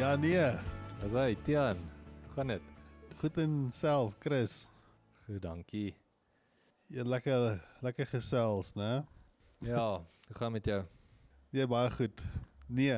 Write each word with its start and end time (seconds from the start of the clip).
Ja 0.00 0.16
nee. 0.16 0.40
As 1.04 1.12
hy 1.12 1.34
Tian, 1.44 1.76
gaan 2.32 2.48
dit? 2.48 2.68
Goed 3.20 3.36
en 3.36 3.56
self, 3.68 4.14
Chris. 4.24 4.62
Goed, 5.26 5.42
dankie. 5.44 5.90
Jy 6.88 7.04
lekker 7.04 7.58
lekker 7.84 8.08
gesels, 8.08 8.70
né? 8.80 9.02
Ja, 9.60 10.00
hoe 10.00 10.38
gaan 10.38 10.54
met 10.56 10.64
jou? 10.64 10.78
Nee, 11.52 11.68
baie 11.68 11.90
goed. 11.98 12.24
Nee. 12.64 12.96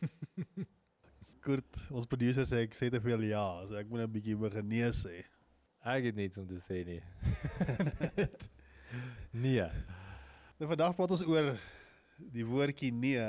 Kurt, 1.44 1.82
ons 1.92 2.08
producer 2.08 2.48
sê 2.48 2.62
ek 2.64 2.80
sê 2.80 2.88
te 2.88 3.02
veel 3.04 3.28
ja, 3.28 3.44
so 3.68 3.76
ek 3.76 3.92
moet 3.92 4.06
'n 4.06 4.14
bietjie 4.16 4.40
begin 4.40 4.72
nee 4.72 4.88
sê. 4.96 5.20
Ek 5.84 6.08
het 6.08 6.16
niks 6.16 6.40
om 6.40 6.48
te 6.48 6.64
sê 6.64 6.80
nie. 6.88 7.02
nee. 9.44 9.68
Nou 10.56 10.72
vandag 10.72 10.96
praat 10.96 11.12
ons 11.18 11.28
oor 11.28 11.52
die 12.16 12.48
woordjie 12.48 12.88
nee, 12.88 13.28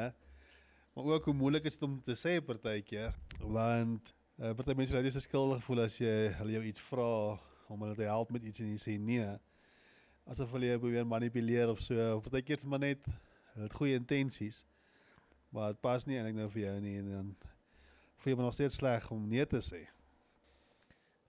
maar 0.94 1.06
ook 1.06 1.26
hoe 1.26 1.34
moeilik 1.34 1.66
is 1.66 1.78
dit 1.78 1.88
om 1.88 2.02
te 2.04 2.16
sê 2.16 2.40
partykeer, 2.44 3.16
want 3.40 4.14
uh, 4.40 4.52
party 4.58 4.76
mense 4.76 4.96
raak 4.96 5.08
jy 5.08 5.24
skuldig 5.24 5.64
voel 5.64 5.86
as 5.86 5.96
jy 6.02 6.16
hulle 6.40 6.58
jou 6.58 6.64
iets 6.68 6.84
vra 6.90 7.08
om 7.72 7.86
hulle 7.86 7.96
te 7.96 8.10
help 8.10 8.34
met 8.36 8.44
iets 8.44 8.64
en 8.64 8.74
jy 8.74 8.82
sê 8.82 8.98
nee. 9.00 9.30
Asof 10.30 10.52
hulle 10.56 10.70
jou 10.70 10.82
probeer 10.84 11.08
manipuleer 11.08 11.72
of 11.72 11.80
so. 11.82 11.96
Of 12.18 12.28
partykeer 12.28 12.60
is 12.60 12.68
maar 12.68 12.84
net 12.84 13.08
hulle 13.54 13.68
het 13.68 13.80
goeie 13.80 13.98
intensies, 14.00 14.62
maar 15.52 15.74
dit 15.74 15.82
pas 15.84 16.06
nie 16.08 16.20
eintlik 16.20 16.38
nou 16.38 16.52
vir 16.52 16.66
jou 16.68 16.78
nie 16.84 17.00
en 17.00 17.10
dan 17.16 17.34
voel 18.22 18.32
jy 18.32 18.38
maar 18.38 18.50
nog 18.52 18.60
steeds 18.60 18.80
sleg 18.80 19.10
om 19.12 19.28
nee 19.32 19.48
te 19.50 19.64
sê. 19.66 19.86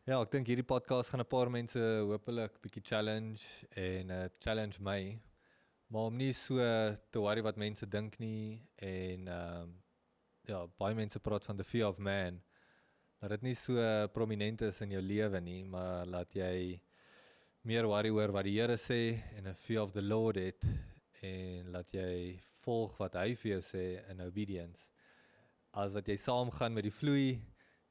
Ja, 0.02 0.16
ek 0.18 0.32
dink 0.32 0.48
hierdie 0.50 0.66
podcast 0.66 1.12
gaan 1.12 1.22
'n 1.22 1.30
paar 1.30 1.50
mense 1.50 1.78
hopelik 1.78 2.58
bietjie 2.62 2.82
challenge 2.82 3.66
en 3.78 4.10
uh, 4.10 4.24
challenge 4.42 4.82
my. 4.82 5.14
Maar 5.92 6.08
om 6.08 6.16
nie 6.16 6.32
so 6.32 6.56
te 7.12 7.20
worry 7.20 7.42
wat 7.44 7.58
mense 7.60 7.84
dink 7.86 8.16
nie 8.22 8.56
en 8.80 9.28
ehm 9.28 9.62
um, 9.62 9.74
ja, 10.48 10.64
baie 10.80 10.96
mense 10.98 11.20
praat 11.22 11.44
van 11.44 11.58
the 11.58 11.64
fear 11.64 11.88
of 11.92 11.98
man. 11.98 12.40
Dat 13.20 13.30
dit 13.36 13.44
nie 13.46 13.54
so 13.54 13.76
prominent 14.14 14.64
is 14.66 14.80
in 14.82 14.96
jou 14.96 15.02
lewe 15.02 15.40
nie, 15.40 15.60
maar 15.62 16.08
laat 16.08 16.32
jy 16.34 16.80
meer 17.68 17.86
worry 17.86 18.10
oor 18.10 18.32
wat 18.34 18.48
die 18.48 18.56
Here 18.56 18.78
sê 18.80 19.20
en 19.36 19.46
'n 19.46 19.54
fear 19.54 19.82
of 19.84 19.92
the 19.92 20.02
Lord 20.02 20.36
het 20.36 20.64
en 21.22 21.70
laat 21.70 21.92
jy 21.92 22.40
volg 22.64 22.96
wat 22.98 23.14
hy 23.14 23.34
vir 23.34 23.52
jou 23.52 23.62
sê 23.62 23.84
in 24.10 24.24
obedience. 24.24 24.88
As 25.72 25.94
wat 25.94 26.08
jy 26.08 26.16
saamgaan 26.16 26.74
met 26.74 26.88
die 26.88 26.96
vloei 27.00 27.38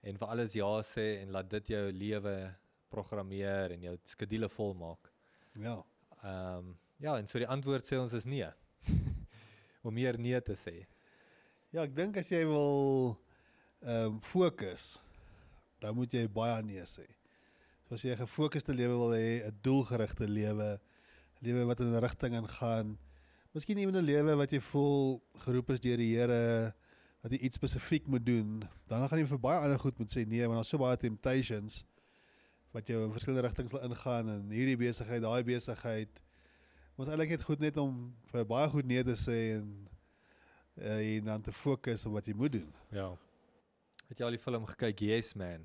en 0.02 0.18
vir 0.18 0.28
alles 0.28 0.56
ja 0.56 0.82
sê 0.82 1.22
en 1.22 1.32
laat 1.32 1.50
dit 1.50 1.74
jou 1.78 1.92
lewe 1.92 2.56
programmeer 2.90 3.72
en 3.72 3.84
jou 3.84 3.98
skedule 4.06 4.50
volmaak. 4.50 5.14
Ja. 5.56 5.84
Ehm 6.24 6.58
um, 6.58 6.80
ja, 7.02 7.18
en 7.18 7.28
so 7.28 7.42
die 7.42 7.50
antwoord 7.50 7.88
sê 7.88 7.98
ons 8.00 8.14
is 8.14 8.28
nee. 8.30 8.48
Om 9.86 9.94
meer 9.98 10.20
nee 10.22 10.40
te 10.46 10.56
sê. 10.58 10.84
Ja, 11.74 11.86
ek 11.86 11.96
dink 11.98 12.20
as 12.22 12.30
jy 12.32 12.44
wil 12.50 13.16
ehm 13.82 14.18
um, 14.18 14.20
fokus, 14.22 15.00
dan 15.82 15.96
moet 15.98 16.14
jy 16.14 16.28
baie 16.30 16.60
nee 16.66 16.84
sê. 16.86 17.08
So 17.88 17.98
as 17.98 18.06
jy 18.06 18.14
'n 18.14 18.22
gefokusde 18.22 18.76
lewe 18.78 18.98
wil 19.00 19.16
hê, 19.18 19.42
'n 19.48 19.58
doelgerigte 19.66 20.28
lewe, 20.30 20.78
'n 20.78 21.42
lewe 21.42 21.66
wat 21.66 21.80
in 21.82 21.90
'n 21.90 22.04
rigting 22.06 22.38
ingaan, 22.38 22.98
miskien 23.54 23.76
nie 23.76 23.88
'n 23.90 24.06
lewe 24.06 24.36
wat 24.38 24.52
jy 24.52 24.62
voel 24.62 25.22
geroep 25.46 25.72
is 25.72 25.82
deur 25.82 25.98
die 25.98 26.14
Here 26.16 26.74
dat 27.22 27.32
jy 27.32 27.40
iets 27.46 27.58
spesifiek 27.58 28.08
moet 28.08 28.26
doen, 28.26 28.62
dan 28.88 29.08
gaan 29.08 29.20
jy 29.20 29.26
vir 29.26 29.40
baie 29.40 29.60
ander 29.60 29.80
goed 29.80 29.98
moet 30.00 30.10
sê 30.10 30.26
nee, 30.26 30.42
want 30.46 30.58
daar's 30.58 30.70
so 30.70 30.78
baie 30.78 30.98
temptations 30.98 31.86
wat 32.74 32.88
jou 32.88 33.04
in 33.06 33.12
verskillende 33.12 33.46
rigtings 33.46 33.72
wil 33.72 33.84
ingaan 33.86 34.30
en 34.30 34.50
hierdie 34.50 34.78
besigheid, 34.78 35.22
daai 35.22 35.44
besigheid. 35.44 36.22
Ons 37.02 37.10
eintlik 37.10 37.32
net 37.34 37.42
goed 37.48 37.62
net 37.64 37.78
om 37.82 37.94
vir 38.30 38.44
baie 38.46 38.68
goed 38.70 38.86
nee 38.86 39.02
te 39.08 39.16
sê 39.18 39.38
en 39.56 39.70
uh, 40.78 41.00
en 41.02 41.30
dan 41.32 41.42
te 41.42 41.54
fokus 41.56 42.04
op 42.06 42.14
wat 42.20 42.28
jy 42.30 42.36
moet 42.38 42.54
doen. 42.60 42.68
Ja. 42.94 43.08
Het 44.12 44.22
jy 44.22 44.28
al 44.28 44.36
die 44.36 44.42
film 44.44 44.68
gekyk 44.70 45.02
Yes 45.08 45.32
Man? 45.40 45.64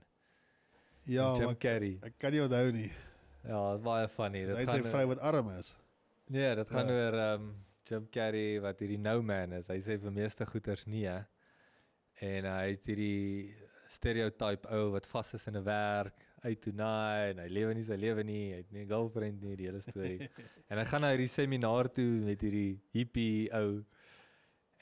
Ja, 1.05 1.27
Jim 1.37 1.53
Carrey. 1.61 1.99
ek 2.09 2.17
kan 2.23 2.33
nie 2.33 2.41
onthou 2.41 2.71
nie. 2.73 2.89
Ja, 3.45 3.61
dit 3.75 3.83
is 3.83 3.85
baie 3.85 4.09
funny. 4.09 4.47
Dit 4.47 4.57
Dit 4.57 4.63
hy 4.63 4.65
sê 4.65 4.79
gaan 4.81 4.91
vrou 4.95 5.05
wat 5.13 5.21
arm 5.29 5.51
is. 5.59 5.75
Nee, 6.33 6.55
dit 6.59 6.73
gaan 6.73 6.89
Ja. 6.89 6.97
oor 7.03 7.19
ehm 7.27 7.45
um, 7.45 7.53
Jim 7.87 8.09
Carrey 8.11 8.57
wat 8.65 8.81
hierdie 8.83 8.99
no 8.99 9.21
man 9.23 9.53
is. 9.61 9.69
Hy 9.69 9.77
sê 9.85 9.99
vir 10.03 10.11
meeste 10.17 10.47
goeters 10.49 10.87
nee. 10.91 11.13
En 12.25 12.49
hy 12.49 12.71
het 12.73 12.89
hierdie 12.89 13.53
stereotype 13.93 14.67
ou 14.73 14.89
wat 14.97 15.07
vas 15.13 15.35
is 15.37 15.47
in 15.47 15.61
'n 15.61 15.65
werk, 15.69 16.25
uit 16.47 16.61
toe 16.63 16.73
naai 16.73 17.33
en 17.33 17.39
hy 17.43 17.49
lewe 17.53 17.75
nie 17.75 17.83
sy 17.87 17.97
lewe 18.01 18.23
nie, 18.25 18.53
hy 18.55 18.61
het 18.63 18.73
nie 18.73 18.85
'n 18.85 18.89
girlfriend 18.89 19.43
nie, 19.43 19.57
die 19.59 19.67
hele 19.69 19.81
storie. 19.85 20.29
en 20.71 20.79
hy 20.79 20.85
gaan 20.89 21.03
na 21.05 21.11
hierdie 21.13 21.29
seminar 21.33 21.89
toe 21.93 22.09
met 22.27 22.41
hierdie 22.41 22.79
hippie 22.95 23.51
ou 23.53 23.85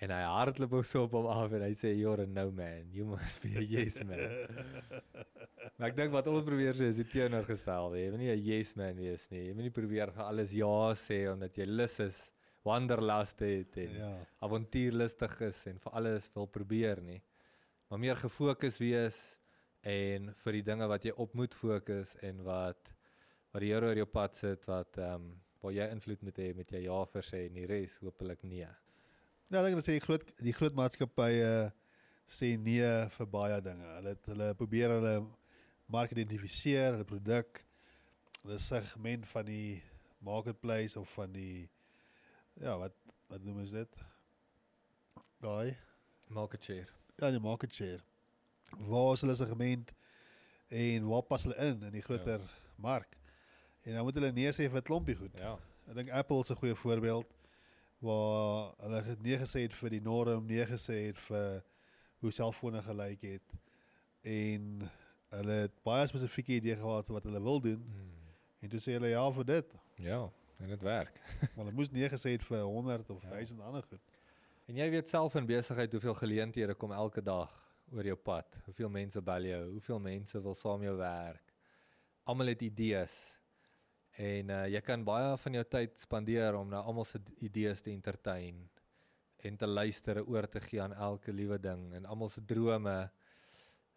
en 0.05 0.11
hy 0.11 0.23
hardloop 0.27 0.73
ook 0.81 0.85
so 0.85 1.05
op 1.07 1.13
hom 1.17 1.27
af 1.31 1.53
en 1.57 1.63
hy 1.63 1.73
sê 1.73 1.95
you're 1.97 2.23
a 2.23 2.27
no 2.27 2.51
man, 2.51 2.91
you 2.93 3.05
must 3.07 3.43
be 3.43 3.57
a 3.57 3.63
yes 3.63 4.03
man. 4.05 4.19
maar 5.79 5.89
ek 5.89 5.97
dink 5.97 6.13
wat 6.13 6.27
ons 6.29 6.45
probeer 6.45 6.75
sê 6.77 6.89
is 6.93 6.97
die 7.01 7.09
teenoorgestelde. 7.09 7.99
Jy 8.03 8.11
moet 8.11 8.21
nie 8.21 8.33
'n 8.35 8.45
yes 8.45 8.75
man 8.77 8.97
wees 8.97 9.31
nie. 9.31 9.47
Jy 9.49 9.55
moet 9.55 9.65
nie 9.71 9.77
probeer 9.81 10.13
vir 10.13 10.25
alles 10.25 10.53
ja 10.53 10.93
sê 10.95 11.25
omdat 11.33 11.57
jy 11.57 11.67
lus 11.67 12.01
is, 12.01 12.19
wanderlust 12.65 13.41
het 13.41 13.77
en 13.77 13.93
Ja. 13.99 14.11
avontuurlustig 14.41 15.41
is 15.43 15.67
en 15.67 15.79
vir 15.79 15.93
alles 15.93 16.31
wil 16.35 16.47
probeer 16.47 17.01
nie. 17.03 17.23
Maar 17.91 17.99
meer 17.99 18.17
gefokus 18.17 18.79
wees 18.81 19.39
en 19.85 20.31
vir 20.43 20.59
die 20.59 20.65
dinge 20.65 20.89
wat 20.89 21.05
jy 21.05 21.13
op 21.21 21.35
moet 21.37 21.55
fokus 21.55 22.17
en 22.25 22.41
wat 22.47 22.93
wat 23.53 23.63
die 23.63 23.71
Here 23.71 23.91
oor 23.91 24.01
jou 24.01 24.09
pad 24.11 24.37
sit 24.37 24.65
wat 24.71 24.99
ehm 24.99 25.23
um, 25.23 25.33
waar 25.65 25.73
jy 25.73 25.85
invloed 25.95 26.21
moet 26.21 26.39
hê 26.43 26.51
met 26.53 26.73
jou 26.75 26.81
ja 26.85 26.97
versê 27.09 27.47
en 27.47 27.55
die 27.57 27.65
res 27.65 27.95
hopelik 28.05 28.43
nee. 28.45 28.69
Ja, 29.49 29.63
ek 29.63 29.71
dink 29.71 29.79
dat 29.79 29.87
sê 29.87 29.95
die 29.97 30.05
groot 30.05 30.33
die 30.45 30.53
groot 30.53 30.77
maatskappye 30.77 31.53
sê 32.29 32.51
nee 32.61 32.91
vir 33.17 33.31
baie 33.33 33.61
dinge. 33.65 33.87
Hulle 33.97 34.13
het, 34.13 34.29
hulle 34.29 34.51
probeer 34.61 34.93
hulle 34.93 35.15
mark 35.89 36.13
identifiseer, 36.13 36.93
hulle 36.97 37.09
produk, 37.09 37.63
hulle 38.43 38.59
segment 38.61 39.25
van 39.33 39.49
die 39.49 39.81
marketplace 40.25 41.01
of 41.01 41.09
van 41.17 41.33
die 41.33 41.65
ja, 42.61 42.77
wat 42.81 42.97
wat 43.33 43.45
noem 43.45 43.63
ons 43.65 43.73
dit? 43.73 44.01
Daai 45.41 45.77
Maak 46.29 46.57
dit 46.57 46.65
share. 46.65 46.91
ja, 47.21 47.31
die 47.31 47.41
market 47.41 47.73
share. 47.73 48.03
Waar 48.79 49.13
is 49.13 49.21
hulle 49.21 49.35
segment 49.35 49.93
en 50.69 51.07
waar 51.09 51.23
pas 51.23 51.43
hulle 51.43 51.57
in 51.57 51.83
in 51.83 51.93
die 51.93 52.03
groter 52.03 52.41
ja. 52.41 52.47
mark? 52.77 53.17
En 53.83 53.95
dan 53.95 54.05
moet 54.05 54.15
hulle 54.15 54.33
nee 54.33 54.51
sê 54.53 54.69
vir 54.71 54.81
'n 54.81 54.83
klompie 54.83 55.17
goed. 55.17 55.39
Ja. 55.39 55.59
Ek 55.89 55.95
dink 55.95 56.11
Apple 56.11 56.39
is 56.41 56.51
'n 56.51 56.57
goeie 56.57 56.75
voorbeeld 56.75 57.27
waar 58.01 58.73
hulle 58.79 59.17
nee 59.21 59.37
gesê 59.39 59.61
het 59.65 59.75
vir 59.75 59.91
die 59.91 60.01
norm, 60.01 60.47
nee 60.47 60.65
gesê 60.67 61.07
het 61.07 61.19
vir 61.19 61.63
hoe 62.21 62.31
selfone 62.33 62.83
gelyk 62.83 63.21
het 63.21 63.55
en 64.23 64.91
hulle 65.35 65.53
het 65.53 65.83
baie 65.85 66.07
spesifieke 66.07 66.53
idee 66.53 66.77
gehad 66.77 67.09
wat 67.09 67.25
hulle 67.25 67.43
wil 67.43 67.61
doen 67.61 67.83
Hmm. 67.85 68.11
en 68.61 68.69
toe 68.69 68.81
sê 68.81 68.93
hulle 68.97 69.09
ja 69.09 69.31
vir 69.33 69.45
dit. 69.45 69.75
Ja, 69.97 70.31
en 70.59 70.69
dit 70.69 70.83
werk. 70.83 71.21
Maar 71.57 71.65
hulle 71.65 71.73
moes 71.73 71.91
nee 71.91 72.09
gesê 72.09 72.31
het 72.37 72.45
vir 72.45 72.61
100 72.63 73.11
of 73.11 73.23
Ja. 73.23 73.31
1000 73.31 73.61
ander 73.61 73.83
goed. 73.83 74.01
En 74.67 74.75
jy 74.77 74.91
weet 74.91 75.09
self 75.09 75.35
in 75.35 75.47
besigheid 75.47 75.93
hoeveel 75.93 76.15
geleenthede 76.15 76.75
kom 76.75 76.93
elke 76.93 77.23
dag 77.23 77.51
oor 77.95 78.11
jou 78.11 78.19
pad. 78.19 78.59
Hoeveel 78.67 78.91
mense 78.91 79.23
bel 79.23 79.49
jou, 79.49 79.63
hoeveel 79.77 80.03
mense 80.03 80.43
wil 80.43 80.57
saam 80.59 80.83
jou 80.83 80.97
werk. 80.99 81.55
Almal 82.29 82.53
het 82.55 82.63
idees. 82.67 83.15
En 84.21 84.51
uh, 84.55 84.63
jy 84.71 84.81
kan 84.87 85.03
baie 85.07 85.35
van 85.43 85.59
jou 85.59 85.65
tyd 85.67 85.99
spandeer 85.99 86.55
om 86.59 86.69
na 86.71 86.83
almal 86.87 87.07
se 87.09 87.19
idees 87.43 87.83
te 87.83 87.91
entertain 87.91 88.63
en 89.45 89.57
te 89.61 89.67
luister 89.69 90.23
en 90.23 90.29
oor 90.31 90.47
te 90.49 90.61
gee 90.65 90.81
aan 90.81 90.95
elke 90.95 91.33
liewe 91.35 91.59
ding 91.61 91.91
en 91.99 92.07
almal 92.07 92.31
se 92.33 92.45
drome. 92.45 92.95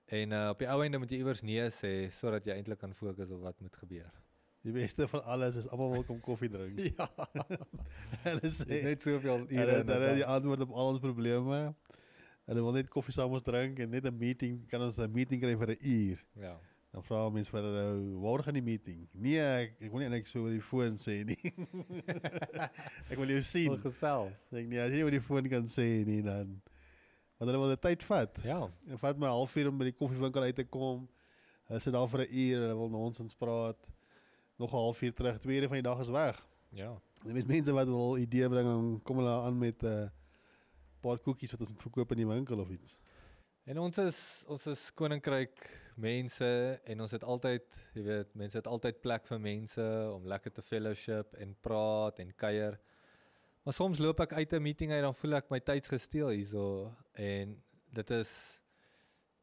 En 0.08 0.34
uh, 0.34 0.48
op 0.54 0.64
die 0.64 0.70
ou 0.72 0.80
einde 0.84 1.00
moet 1.00 1.12
jy 1.14 1.22
iewers 1.22 1.44
nee 1.46 1.68
sê 1.74 1.92
sodat 2.14 2.48
jy 2.48 2.58
eintlik 2.58 2.82
kan 2.82 2.96
fokus 2.98 3.32
op 3.32 3.46
wat 3.46 3.62
moet 3.64 3.78
gebeur. 3.78 4.10
Die 4.66 4.74
beste 4.76 5.08
van 5.08 5.24
alles 5.24 5.56
is 5.62 5.70
almal 5.72 5.94
wil 5.94 6.04
kom 6.08 6.20
koffie 6.24 6.50
drink. 6.52 6.82
Ja, 6.98 7.08
hulle 8.26 8.52
sê 8.52 8.82
net 8.90 9.06
soveel 9.06 9.46
ure. 9.46 9.60
hulle 9.60 9.78
in 9.80 9.86
'n 9.86 9.94
hulle 9.94 10.14
die 10.18 10.26
dag. 10.26 10.34
antwoord 10.36 10.66
op 10.66 10.74
al 10.74 10.94
ons 10.96 11.04
probleme. 11.04 11.62
Hulle 12.48 12.62
wil 12.64 12.72
net 12.78 12.90
koffie 12.90 13.14
saam 13.14 13.32
ons 13.36 13.44
drink 13.44 13.80
en 13.80 13.90
net 13.92 14.06
'n 14.06 14.18
meeting, 14.18 14.68
kan 14.70 14.82
ons 14.82 15.00
'n 15.00 15.12
meeting 15.12 15.42
kry 15.42 15.56
vir 15.56 15.76
'n 15.76 15.78
uur. 15.84 16.26
Ja. 16.36 16.58
Dan 16.94 17.04
vra 17.04 17.30
mense 17.30 17.52
vir 17.52 17.62
hulle 17.62 17.74
nou, 17.76 18.22
"Waar 18.22 18.44
gaan 18.44 18.54
die 18.54 18.62
meeting?" 18.64 19.08
Nee, 19.14 19.40
ek, 19.40 19.76
ek 19.82 19.92
wil 19.92 20.00
nie 20.00 20.06
eintlik 20.08 20.28
so 20.28 20.40
oor 20.44 20.50
die 20.50 20.62
foon 20.62 20.96
sê 20.98 21.26
nie. 21.26 21.38
ek 23.12 23.18
wil 23.18 23.28
jou 23.28 23.38
Wil 23.38 23.44
sien. 23.44 23.78
gesels. 23.84 24.40
Sê 24.52 24.62
ek 24.64 24.68
nee, 24.72 24.80
as 24.80 24.92
jy 24.92 24.98
nie 25.02 25.04
oor 25.04 25.12
die 25.12 25.22
foon 25.22 25.50
kan 25.50 25.68
sê 25.68 26.06
nie 26.08 26.22
dan 26.26 26.62
want 27.38 27.52
hulle 27.52 27.60
wil 27.62 27.76
die 27.76 27.82
tyd 27.84 28.04
vat. 28.04 28.40
Ja. 28.44 28.62
En 28.90 28.98
vat 28.98 29.18
my 29.20 29.28
'n 29.28 29.36
halfuur 29.36 29.68
om 29.70 29.78
by 29.78 29.84
die 29.92 29.98
koffiewinkel 30.00 30.42
uit 30.44 30.56
te 30.56 30.64
kom. 30.66 31.08
Hulle 31.68 31.80
sit 31.80 31.94
daar 31.94 32.08
vir 32.08 32.22
'n 32.26 32.32
uur, 32.34 32.58
hulle 32.62 32.76
wil 32.78 32.90
nonsens 32.90 33.36
praat. 33.36 33.78
Nog 34.58 34.72
'n 34.72 34.78
halfuur 34.78 35.14
terug, 35.14 35.38
twee 35.40 35.58
ure 35.60 35.68
van 35.68 35.78
die 35.78 35.84
dag 35.84 36.00
is 36.00 36.10
weg. 36.10 36.48
Ja. 36.72 36.96
En 37.26 37.34
met 37.34 37.48
mense 37.48 37.74
wat 37.74 37.88
wil 37.88 38.18
idee 38.18 38.50
bring, 38.50 38.66
dan 38.66 39.02
kom 39.04 39.18
hulle 39.18 39.42
aan 39.44 39.58
met 39.58 39.84
'n 39.84 39.86
uh, 39.86 40.08
paar 41.02 41.20
koekies 41.24 41.54
wat 41.56 41.66
ons 41.66 41.74
moet 41.74 41.86
verkoop 41.88 42.12
in 42.16 42.24
die 42.24 42.30
winkel 42.30 42.60
of 42.60 42.70
iets. 42.74 42.98
En 43.68 43.82
ons 43.84 43.98
is 44.00 44.20
ons 44.48 44.68
is 44.72 44.82
koninkryk 44.96 45.64
mense 46.00 46.50
en 46.88 47.02
ons 47.04 47.12
het 47.12 47.24
altyd, 47.24 47.80
jy 47.98 48.04
weet, 48.06 48.30
mense 48.40 48.56
het 48.56 48.70
altyd 48.70 49.02
plek 49.04 49.26
vir 49.28 49.42
mense 49.44 49.88
om 50.14 50.30
lekker 50.32 50.54
te 50.56 50.64
fellowship 50.64 51.36
en 51.42 51.56
praat 51.68 52.22
en 52.24 52.32
kuier. 52.32 52.78
Maar 53.66 53.76
soms 53.76 54.00
loop 54.00 54.22
ek 54.24 54.38
uit 54.38 54.54
'n 54.54 54.64
meeting 54.64 54.92
uit 54.92 55.02
dan 55.04 55.16
voel 55.16 55.36
ek 55.36 55.52
my 55.52 55.60
tyds 55.60 55.92
gesteel 55.92 56.30
hierso 56.30 56.96
en 57.14 57.58
dit 57.92 58.12
is 58.12 58.62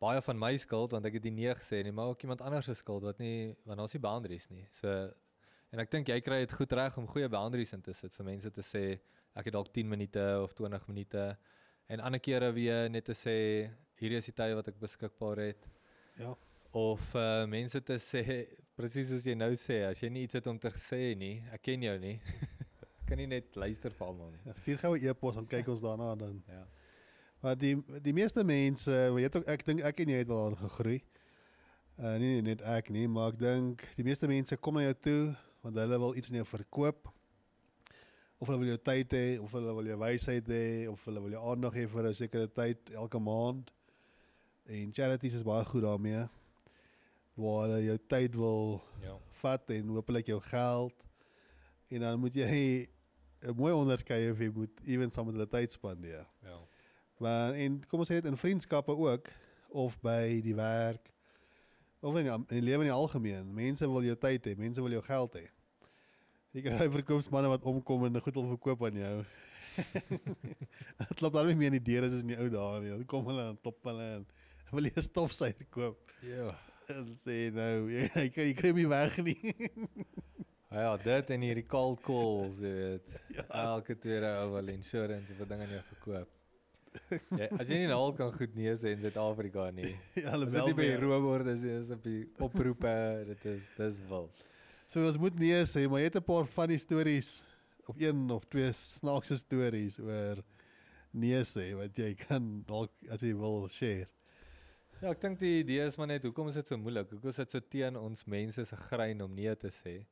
baie 0.00 0.22
van 0.22 0.38
my 0.38 0.56
skuld 0.56 0.94
want 0.96 1.04
ek 1.04 1.18
het 1.18 1.22
die 1.22 1.34
nee 1.34 1.52
gesê 1.54 1.82
nie, 1.84 1.92
maar 1.92 2.12
ook 2.12 2.22
iemand 2.22 2.40
anders 2.40 2.64
se 2.64 2.74
skuld 2.74 3.02
wat 3.02 3.18
nie 3.18 3.54
want 3.64 3.80
ons 3.80 3.92
nie 3.92 4.00
boundaries 4.00 4.48
nie. 4.48 4.66
So 4.72 4.88
en 5.70 5.82
ek 5.82 5.90
dink 5.90 6.08
jy 6.08 6.20
kry 6.20 6.38
dit 6.46 6.52
goed 6.52 6.72
reg 6.72 6.96
om 6.96 7.06
goeie 7.06 7.28
boundaries 7.28 7.72
in 7.76 7.82
te 7.82 7.92
sit 7.92 8.14
vir 8.14 8.24
mense 8.24 8.50
te 8.50 8.62
sê 8.62 8.84
ek 9.34 9.44
het 9.48 9.52
dalk 9.56 9.72
10 9.74 9.88
minute 9.88 10.24
of 10.42 10.52
20 10.54 10.86
minute 10.88 11.36
en 11.88 12.00
ander 12.00 12.20
kere 12.20 12.52
weer 12.52 12.88
net 12.90 13.04
te 13.04 13.12
sê 13.14 13.34
hierdie 14.00 14.18
is 14.18 14.26
die 14.30 14.32
tye 14.36 14.54
wat 14.54 14.68
ek 14.68 14.78
beskikbaar 14.80 15.38
het 15.38 15.66
Ja. 16.18 16.34
of 16.72 17.14
uh, 17.14 17.44
mense 17.46 17.80
te 17.82 17.96
sê 17.98 18.22
presies 18.78 19.08
soos 19.08 19.24
jy 19.26 19.34
nou 19.34 19.52
sê 19.54 19.84
as 19.90 20.00
jy 20.02 20.08
nie 20.10 20.22
iets 20.26 20.34
het 20.34 20.46
om 20.46 20.58
te 20.58 20.70
sê 20.70 21.14
nie, 21.16 21.42
ek 21.52 21.62
ken 21.62 21.82
jou 21.82 21.98
nie. 21.98 22.20
kan 23.06 23.18
nie 23.20 23.26
net 23.26 23.54
luister 23.56 23.90
vir 23.92 24.06
almal 24.06 24.30
nie. 24.32 24.40
Ja, 24.46 24.54
stuur 24.56 24.78
gou 24.78 24.94
'n 24.96 25.08
e-pos 25.10 25.36
en 25.36 25.46
kyk 25.46 25.68
ons 25.68 25.80
daarna 25.84 26.14
dan. 26.16 26.42
Ja. 26.48 26.64
Maar 27.42 27.56
die 27.58 27.76
die 28.02 28.12
meeste 28.16 28.44
mense, 28.44 28.90
weet 29.14 29.36
ook 29.36 29.46
ek 29.46 29.64
dink 29.66 29.80
ek 29.84 30.00
en 30.00 30.08
jy 30.08 30.18
het 30.22 30.30
al 30.30 30.46
aan 30.46 30.56
gegroei. 30.56 31.02
Uh 31.98 32.16
nie 32.18 32.40
net 32.42 32.62
ek 32.62 32.88
nie, 32.90 33.06
maar 33.08 33.28
ek 33.32 33.38
dink 33.38 33.84
die 33.96 34.02
meeste 34.04 34.26
mense 34.26 34.56
kom 34.56 34.74
na 34.74 34.82
jou 34.88 34.94
toe 34.94 35.36
want 35.62 35.76
hulle 35.76 35.98
wil 35.98 36.16
iets 36.16 36.30
aan 36.30 36.36
jou 36.40 36.46
verkoop. 36.46 37.08
Of 38.38 38.48
hulle 38.48 38.58
wil 38.58 38.68
jou 38.74 38.78
tyd 38.82 39.12
hê, 39.14 39.38
of 39.40 39.52
hulle 39.52 39.74
wil 39.74 39.86
jou 39.86 39.98
wysheid 39.98 40.48
hê, 40.50 40.64
of 40.90 41.04
hulle 41.04 41.20
wil 41.22 41.30
jou 41.36 41.42
aandag 41.52 41.74
hê 41.78 41.86
vir 41.88 42.08
'n 42.08 42.14
sekere 42.14 42.48
tyd 42.48 42.90
elke 42.92 43.18
maand. 43.18 43.70
En 44.66 44.92
charities 44.92 45.34
is 45.34 45.42
baie 45.42 45.64
goed 45.64 45.82
daarmee. 45.82 46.28
Waar 47.36 47.68
hulle 47.68 47.84
jou 47.84 47.98
tyd 48.08 48.34
wil 48.34 48.82
Ja. 49.02 49.16
vat 49.30 49.70
en 49.70 49.88
hopelik 49.88 50.26
jou 50.26 50.40
geld. 50.40 51.04
En 51.90 52.00
dan 52.00 52.18
moet 52.20 52.34
jy 52.34 52.88
'n 53.44 53.54
mooi 53.56 53.72
onderskei 53.72 54.30
of 54.30 54.38
jy 54.38 54.50
moet 54.50 54.80
ewen 54.86 55.10
saam 55.10 55.26
met 55.26 55.34
hulle 55.34 55.48
tyd 55.48 55.72
spandeer. 55.72 56.26
Ja. 56.42 56.58
Maar 57.18 57.52
en 57.54 57.84
kom 57.88 57.98
ons 57.98 58.08
sê 58.10 58.14
dit 58.14 58.24
in 58.24 58.36
vriendskappe 58.36 58.96
ook 58.96 59.28
of 59.68 60.00
by 60.00 60.40
die 60.42 60.54
werk 60.54 61.12
of 62.00 62.16
in 62.16 62.24
die, 62.24 62.32
in 62.32 62.44
die 62.48 62.62
lewe 62.62 62.84
in 62.84 62.90
die 62.90 62.92
algemeen. 62.92 63.54
Mense 63.54 63.86
wil 63.88 64.02
jou 64.02 64.16
tyd 64.16 64.44
hê, 64.46 64.56
mense 64.56 64.80
wil 64.82 64.90
jou 64.90 65.02
geld 65.02 65.34
hê. 65.34 65.46
Jy 66.54 66.62
kry 66.62 66.86
verkoopsmanne 67.00 67.48
wat 67.50 67.64
omkom 67.66 68.04
en 68.06 68.20
goed 68.22 68.36
wil 68.38 68.52
verkoop 68.52 68.84
aan 68.86 68.98
jou. 69.00 69.14
Dit 71.10 71.22
loop 71.24 71.34
dan 71.34 71.48
nie 71.50 71.56
meer 71.58 71.72
in 71.72 71.80
die 71.80 71.86
deure 71.88 72.10
soos 72.12 72.22
in 72.22 72.30
die 72.30 72.38
ou 72.38 72.46
dae 72.52 72.82
nie. 72.84 72.92
Dan 72.92 73.08
kom 73.10 73.26
hulle 73.26 73.48
en 73.50 73.58
top 73.64 73.80
hulle 73.90 74.06
en 74.20 74.26
wil 74.76 74.86
jy 74.86 74.92
'n 74.94 75.06
stofsuiger 75.08 75.66
koop. 75.74 76.14
Ja. 76.22 76.54
En 76.94 77.10
sê 77.18 77.48
nou, 77.54 77.88
jy, 77.96 78.06
jy 78.06 78.28
kry 78.36 78.46
jy 78.52 78.54
kry 78.60 78.72
nie 78.76 78.86
weg 78.92 79.18
nie. 79.26 79.56
Ja, 80.74 80.94
dit 80.98 81.34
en 81.34 81.42
hierdie 81.46 81.66
cold 81.70 82.00
calls, 82.06 82.62
jy 82.62 82.72
weet. 82.78 83.18
Ja. 83.34 83.44
Elke 83.64 83.98
tweede 83.98 84.30
ou 84.44 84.54
wil 84.54 84.72
insurance 84.74 85.34
of 85.34 85.42
'n 85.42 85.50
ding 85.50 85.66
aan 85.66 85.76
jou 85.76 85.84
verkoop. 85.90 86.40
Ja, 87.34 87.50
as 87.58 87.66
jy 87.66 87.82
nie 87.82 87.90
nou 87.90 87.98
al 87.98 88.12
kan 88.14 88.30
goed 88.30 88.54
nee 88.54 88.70
sê 88.78 88.94
in 88.94 89.02
Suid-Afrika 89.02 89.70
nie. 89.74 89.90
ja, 90.22 90.30
hulle 90.30 90.46
bel 90.46 90.70
dit 90.70 90.76
nie 90.76 90.80
by 90.84 90.90
roeborde 91.02 91.58
is, 91.58 91.66
is 91.82 91.90
op 91.90 92.02
die 92.06 92.20
oproepe, 92.38 92.94
dit 93.34 93.46
is 93.56 93.70
dis 93.74 93.98
wild. 94.06 94.44
So 94.94 95.02
ons 95.02 95.16
moet 95.18 95.34
nee 95.42 95.62
sê, 95.66 95.88
maar 95.90 96.04
jy 96.04 96.06
het 96.06 96.16
'n 96.20 96.22
paar 96.22 96.44
funny 96.46 96.76
stories 96.78 97.42
of 97.90 97.96
een 97.98 98.30
of 98.30 98.44
twee 98.46 98.70
snaakse 98.70 99.36
stories 99.36 99.98
oor 99.98 100.38
nee 101.10 101.40
sê 101.42 101.64
wat 101.74 101.98
jy 101.98 102.14
kan 102.14 102.62
dalk 102.62 102.92
as 103.10 103.24
jy 103.26 103.32
wil 103.34 103.66
share. 103.68 104.06
Ja, 105.00 105.10
ek 105.10 105.20
dink 105.20 105.40
die 105.40 105.64
idee 105.64 105.82
is 105.82 105.98
maar 105.98 106.06
net 106.06 106.22
hoekom 106.22 106.48
is 106.48 106.54
dit 106.54 106.68
so 106.68 106.78
moeilik? 106.78 107.10
Hoekom 107.10 107.28
is 107.28 107.40
dit 107.42 107.50
so 107.50 107.60
teen 107.60 107.96
ons 107.96 108.22
mense 108.24 108.64
se 108.64 108.76
grein 108.76 109.20
om 109.20 109.34
nee 109.34 109.54
te 109.56 109.66
sê? 109.68 110.06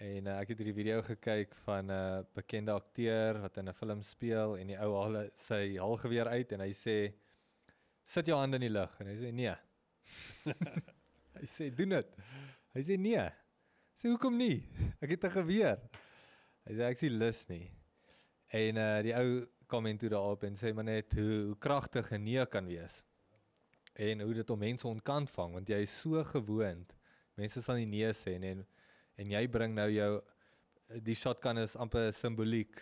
En 0.00 0.26
uh, 0.26 0.38
ek 0.38 0.54
het 0.54 0.62
hierdie 0.64 0.78
video 0.78 1.02
gekyk 1.02 1.52
van 1.66 1.92
'n 1.92 1.92
uh, 1.92 2.24
bekende 2.32 2.72
akteur 2.72 3.42
wat 3.42 3.58
in 3.58 3.68
'n 3.68 3.74
film 3.74 4.02
speel 4.02 4.56
en 4.56 4.66
die 4.66 4.80
ou 4.80 4.94
haal 4.96 5.28
sy 5.36 5.76
halgeweer 5.76 6.28
uit 6.28 6.52
en 6.52 6.60
hy 6.60 6.72
sê 6.72 7.12
sit 8.06 8.26
jou 8.26 8.40
hande 8.40 8.56
in 8.56 8.64
die 8.64 8.72
lug 8.80 8.96
en 9.00 9.12
hy 9.12 9.16
sê 9.20 9.30
nee. 9.30 9.54
hy 11.38 11.46
sê 11.46 11.68
doen 11.68 12.00
dit. 12.00 12.16
Hy 12.72 12.80
sê 12.80 12.96
nee. 12.96 13.28
Sê 14.00 14.08
hoekom 14.08 14.32
nie? 14.32 14.62
Ek 15.04 15.10
het 15.12 15.24
'n 15.24 15.30
geweer. 15.30 15.76
Hy 16.64 16.72
sê 16.72 16.82
ek 16.88 16.96
sien 16.96 17.18
lus 17.20 17.40
nie. 17.50 17.68
En 18.48 18.76
uh 18.80 19.02
die 19.04 19.12
ou 19.12 19.46
kom 19.68 19.84
toe 19.98 20.08
daarop 20.08 20.44
en 20.44 20.56
sê 20.56 20.72
maar 20.72 20.88
net 20.88 21.12
hoe, 21.12 21.52
hoe 21.52 21.58
kragtig 21.58 22.10
'n 22.12 22.24
nee 22.24 22.46
kan 22.46 22.64
wees. 22.66 23.04
En 23.94 24.20
hoe 24.20 24.34
dit 24.34 24.50
om 24.50 24.58
mense 24.58 24.88
ontkant 24.88 25.30
vang 25.30 25.52
want 25.52 25.68
jy 25.68 25.82
is 25.82 26.00
so 26.00 26.24
gewoond. 26.24 26.96
Mense 27.36 27.60
sal 27.60 27.76
nie 27.76 27.86
nee 27.86 28.12
sê 28.12 28.38
nie 28.38 28.48
en 28.48 28.66
en 29.18 29.30
jy 29.30 29.46
bring 29.48 29.74
nou 29.74 29.90
jou 29.90 30.22
die 31.02 31.14
shotgun 31.14 31.58
is 31.58 31.76
amper 31.76 32.10
simboliek 32.12 32.80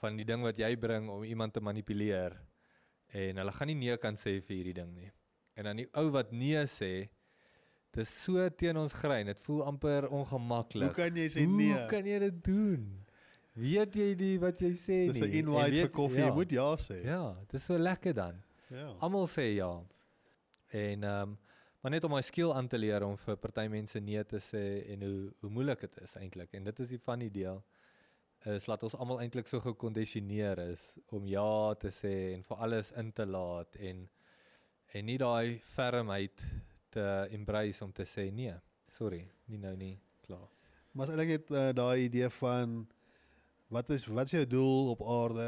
van 0.00 0.16
die 0.16 0.24
ding 0.24 0.42
wat 0.42 0.58
jy 0.58 0.76
bring 0.76 1.10
om 1.10 1.24
iemand 1.24 1.54
te 1.54 1.60
manipuleer. 1.60 2.38
En 3.08 3.36
hulle 3.36 3.52
gaan 3.52 3.66
nie 3.66 3.74
nee 3.74 3.96
kan 3.96 4.14
sê 4.14 4.40
vir 4.40 4.56
hierdie 4.56 4.74
ding 4.74 4.94
nie. 4.94 5.10
En 5.56 5.64
dan 5.64 5.76
die 5.76 5.88
ou 5.92 6.10
wat 6.10 6.30
nee 6.32 6.62
sê, 6.66 7.10
dis 7.96 8.10
so 8.24 8.48
teen 8.56 8.78
ons 8.80 8.94
grein. 8.96 9.28
Dit 9.28 9.40
voel 9.44 9.62
amper 9.68 10.08
ongemaklik. 10.08 10.90
Hoe 10.90 10.96
kan 10.96 11.16
jy 11.16 11.28
sê 11.32 11.44
Hoe 11.44 11.56
nee? 11.56 11.86
kan 11.90 12.06
jy 12.08 12.18
dit 12.26 12.44
doen? 12.44 12.86
Weet 13.52 13.96
jy 14.00 14.08
nie 14.16 14.34
wat 14.40 14.60
jy 14.64 14.72
sê 14.80 14.98
nie? 15.06 15.12
Dis 15.12 15.22
'n 15.26 15.38
invite 15.42 15.82
vir 15.82 15.92
koffie, 15.92 16.22
ja, 16.22 16.28
jy 16.30 16.34
moet 16.34 16.50
ja 16.50 16.68
sê. 16.80 17.04
Ja, 17.04 17.24
dit 17.40 17.60
is 17.60 17.64
so 17.64 17.76
lekker 17.76 18.14
dan. 18.14 18.42
Ja. 18.72 18.94
Almal 19.00 19.28
sê 19.28 19.54
ja. 19.56 19.72
En 20.72 21.04
ehm 21.04 21.22
um, 21.22 21.38
maar 21.82 21.90
net 21.90 22.04
om 22.04 22.12
my 22.14 22.22
skill 22.22 22.52
aan 22.54 22.68
te 22.68 22.78
leer 22.78 23.02
om 23.02 23.16
vir 23.18 23.36
party 23.36 23.66
mense 23.66 23.98
nee 23.98 24.24
te 24.24 24.38
sê 24.38 24.86
en 24.94 25.02
hoe 25.02 25.32
hoe 25.40 25.50
moeilik 25.50 25.80
dit 25.80 25.96
is 26.02 26.14
eintlik. 26.16 26.52
En 26.54 26.64
dit 26.64 26.80
is 26.80 26.88
die 26.88 26.98
funny 26.98 27.30
deel 27.30 27.62
is 28.50 28.66
laat 28.66 28.82
ons 28.82 28.94
almal 28.98 29.20
eintlik 29.22 29.46
so 29.50 29.60
gekondisioneer 29.62 30.58
is 30.70 30.82
om 31.14 31.26
ja 31.26 31.74
te 31.78 31.90
sê 31.94 32.34
en 32.34 32.42
vir 32.42 32.62
alles 32.66 32.90
in 32.98 33.12
te 33.12 33.26
laat 33.26 33.76
en 33.78 34.08
en 34.92 35.06
nie 35.06 35.18
daai 35.18 35.58
fermheid 35.74 36.42
te 36.92 37.04
embrace 37.34 37.84
om 37.84 37.92
te 37.92 38.06
sê 38.08 38.28
nee. 38.34 38.54
Sorry, 38.92 39.24
nie 39.48 39.60
nou 39.60 39.74
nie. 39.78 39.94
Klaar. 40.26 40.48
Maar 40.92 41.06
as 41.06 41.12
eintlik 41.14 41.34
het 41.38 41.52
uh, 41.56 41.68
daai 41.76 42.06
idee 42.06 42.28
van 42.38 42.82
wat 43.72 43.90
is 43.94 44.04
wat 44.10 44.28
is 44.28 44.36
jou 44.36 44.46
doel 44.46 44.90
op 44.92 45.04
aarde? 45.08 45.46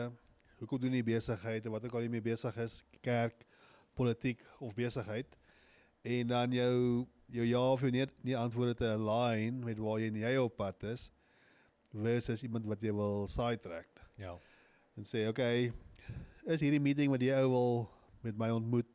Hoekom 0.63 0.81
doen 0.81 0.97
jy 0.97 1.05
besigheid 1.05 1.67
en 1.67 1.75
wat 1.75 1.85
ook 1.85 1.99
al 1.99 2.07
jy 2.07 2.13
mee 2.15 2.25
besig 2.25 2.57
is, 2.63 2.79
kerk, 3.05 3.45
politiek 3.99 4.41
of 4.65 4.73
besigheid? 4.79 5.37
En 6.05 6.33
dan 6.33 6.55
jou 6.57 7.05
jou 7.35 7.47
ja 7.47 7.61
of 7.73 7.81
jou 7.81 7.91
nee, 7.91 8.07
nee 8.23 8.37
antwoorde 8.37 8.75
te 8.75 8.89
align 8.89 9.61
met 9.65 9.79
waar 9.79 10.01
jy 10.01 10.11
jy 10.23 10.37
op 10.39 10.57
pad 10.57 10.83
is 10.93 11.09
versus 11.95 12.43
iemand 12.43 12.67
wat 12.67 12.83
jy 12.83 12.93
wil 12.95 13.27
sidetrack 13.31 14.03
Ja. 14.21 14.37
en 14.95 15.07
sê 15.07 15.27
okay, 15.29 15.73
is 16.45 16.63
hierdie 16.63 16.83
meeting 16.83 17.11
wat 17.11 17.23
jy 17.23 17.35
ou 17.43 17.51
wil 17.51 17.73
met 18.23 18.37
my 18.39 18.51
ontmoet 18.55 18.94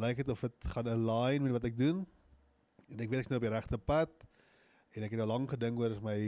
lyk 0.00 0.22
dit 0.22 0.28
of 0.28 0.40
dit 0.42 0.66
gaan 0.74 0.88
align 0.90 1.44
met 1.44 1.54
wat 1.54 1.66
ek 1.68 1.76
doen. 1.78 2.02
En 2.90 3.00
ek 3.00 3.10
weet 3.10 3.22
ek's 3.22 3.30
nou 3.30 3.38
op 3.38 3.46
die 3.46 3.52
regte 3.54 3.78
pad. 3.78 4.10
En 4.94 5.06
ek 5.06 5.14
het 5.14 5.22
al 5.22 5.30
lank 5.30 5.54
gedink 5.54 5.78
oor 5.78 5.94
my 6.02 6.18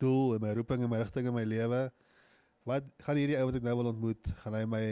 doel 0.00 0.36
en 0.36 0.44
my 0.44 0.52
roeping 0.56 0.84
en 0.84 0.92
my 0.92 1.00
rigting 1.00 1.28
in 1.28 1.36
my 1.36 1.44
lewe. 1.48 1.88
Wat 2.68 2.86
gaan 3.04 3.20
hierdie 3.20 3.38
ou 3.40 3.48
wat 3.48 3.58
ek 3.58 3.64
nou 3.64 3.76
wil 3.80 3.90
ontmoet 3.92 4.30
gaan 4.42 4.58
hy 4.58 4.64
my 4.68 4.84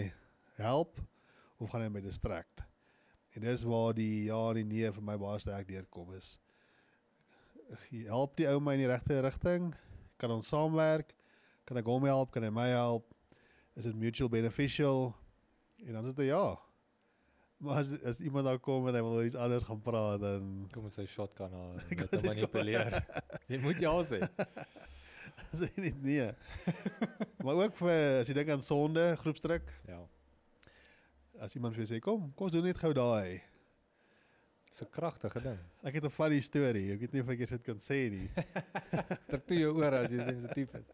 help 0.61 1.01
of 1.61 1.71
gaan 1.73 1.85
hy 1.85 1.91
my 1.93 2.03
distract? 2.05 2.65
En 3.37 3.45
dis 3.45 3.65
waar 3.69 3.93
die 3.97 4.27
ja 4.31 4.41
en 4.51 4.63
die 4.63 4.69
nee 4.69 4.93
vir 4.97 5.05
my 5.05 5.19
baie 5.21 5.41
sterk 5.43 5.69
deurkom 5.69 6.15
is. 6.17 6.37
Help 8.09 8.37
die 8.41 8.49
ou 8.49 8.61
my 8.65 8.79
in 8.79 8.87
die 8.87 8.91
regte 8.91 9.21
rigting. 9.25 9.75
Kan 10.17 10.33
ons 10.33 10.49
saamwerk? 10.49 11.13
Kan 11.69 11.77
ek 11.77 11.89
hom 11.91 12.09
help? 12.09 12.33
Kan 12.33 12.47
hy 12.47 12.53
my 12.55 12.71
help? 12.73 13.13
Is 13.77 13.85
dit 13.85 13.99
mutual 13.99 14.33
beneficial? 14.33 15.11
En 15.85 15.99
dan 15.99 16.09
is 16.09 16.17
dit 16.17 16.31
ja 16.33 16.57
maar 17.67 17.81
as 17.83 17.91
as 18.13 18.21
iemand 18.21 18.47
daar 18.49 18.59
kom 18.63 18.87
en 18.89 18.95
hy 18.95 19.03
wil 19.05 19.17
oor 19.19 19.27
iets 19.29 19.37
anders 19.37 19.65
gaan 19.69 19.81
praat 19.83 20.21
dan 20.23 20.69
Kom 20.73 20.85
met 20.87 20.95
sy 20.95 21.07
en 21.07 21.49
Kom 21.49 22.09
dit 22.11 22.13
met 22.13 22.25
manipuleer. 22.35 23.03
jy 23.51 23.59
moet 23.63 23.81
ja 23.83 23.93
sê. 24.07 24.21
sê 25.57 25.69
jy 25.77 25.83
net 25.89 26.03
nee 26.03 26.31
maar 27.45 27.55
ook 27.65 27.77
vir 27.79 28.21
as 28.21 28.29
jy 28.31 28.35
dink 28.39 28.51
aan 28.55 28.63
sonde 28.63 29.05
groepsdruk 29.23 29.69
Ja. 29.89 30.01
as 31.41 31.55
iemand 31.57 31.75
vir 31.77 31.85
jou 31.85 31.91
sê 31.97 32.01
kom 32.01 32.33
kom 32.35 32.49
ons 32.49 32.53
doen 32.57 32.65
net 32.65 32.79
gou 32.79 32.93
daai 32.97 33.43
Dis 34.77 34.83
'n 34.85 34.91
kragtige 34.93 35.41
ding. 35.41 35.59
ek 35.85 35.95
het 35.95 36.05
'n 36.05 36.11
funny 36.11 36.41
storie 36.41 36.93
ek 36.93 37.01
weet 37.01 37.13
nie 37.13 37.21
of 37.23 37.29
ek 37.33 37.39
dit 37.49 37.63
kan 37.65 37.79
sê 37.81 38.11
nie 38.11 38.29
Trek 39.29 39.47
toe 39.47 39.57
jou 39.59 39.73
oor 39.77 39.95
as 39.95 40.11
jy 40.13 40.21
sensitief 40.21 40.75
is. 40.75 40.87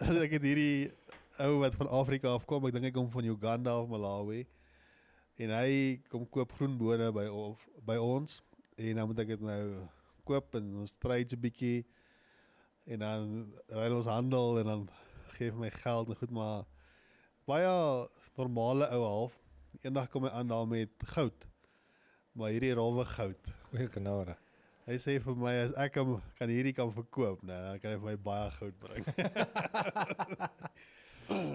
ek 0.00 0.30
het 0.32 0.42
hierdie 0.42 0.90
ou 1.38 1.60
wat 1.60 1.74
van 1.74 1.88
Afrika 1.88 2.34
af 2.34 2.46
kom 2.46 2.66
ek 2.66 2.72
dink 2.74 2.84
hy 2.84 2.90
kom 2.90 3.10
van 3.10 3.24
Uganda 3.24 3.78
of 3.78 3.88
Malawi 3.88 4.46
en 5.42 5.50
hy 5.50 6.00
kom 6.10 6.26
koop 6.30 6.52
groenbone 6.54 7.10
by 7.14 7.26
of, 7.26 7.62
by 7.82 7.96
ons 7.98 8.40
en 8.78 8.98
dan 9.00 9.08
moet 9.10 9.22
ek 9.24 9.32
dit 9.34 9.42
nou 9.42 9.62
koop 10.28 10.54
en 10.58 10.68
ons 10.84 10.94
trade 11.02 11.34
'n 11.34 11.42
bietjie 11.42 11.84
en 12.86 13.02
dan 13.02 13.32
ry 13.72 13.88
ons 13.90 14.10
handel 14.10 14.60
en 14.60 14.70
dan 14.70 14.84
gee 15.34 15.50
hy 15.50 15.58
my 15.58 15.70
geld 15.74 16.12
en 16.12 16.20
goed 16.20 16.30
maar 16.30 16.62
baie 17.48 17.72
normale 18.36 18.86
ou 18.94 19.02
half. 19.04 19.34
Eendag 19.82 20.08
kom 20.08 20.24
hy 20.24 20.30
aan 20.30 20.48
daar 20.48 20.66
met 20.66 20.90
goud 21.16 21.48
maar 22.34 22.50
hierdie 22.50 22.74
rowwe 22.74 23.04
goud. 23.04 23.52
Goeie 23.70 23.88
genade. 23.88 24.36
hy 24.84 24.96
sê 25.00 25.16
vir 25.22 25.36
my 25.40 25.52
as 25.62 25.70
ek 25.80 25.94
hom 25.96 26.18
kan 26.38 26.50
hierdie 26.52 26.74
kan 26.76 26.90
verkoop 26.92 27.42
nou 27.42 27.56
dan 27.56 27.78
kan 27.80 27.94
hy 27.94 27.98
vir 27.98 28.10
my 28.10 28.16
baie 28.16 28.50
goud 28.58 28.76
bring. 28.78 29.04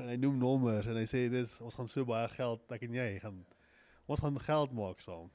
Hy 0.09 0.15
noem 0.17 0.39
nommers 0.41 0.87
en 0.89 0.97
hy 0.97 1.05
sê 1.05 1.27
dis 1.29 1.51
ons 1.61 1.75
gaan 1.77 1.87
so 1.87 2.01
baie 2.09 2.25
geld 2.33 2.71
ek 2.73 2.87
en 2.87 2.95
jy 2.97 3.19
gaan 3.21 3.37
Ons 4.09 4.19
gaan 4.23 4.39
geld 4.41 4.71
maak 4.73 5.01
saam. 5.05 5.29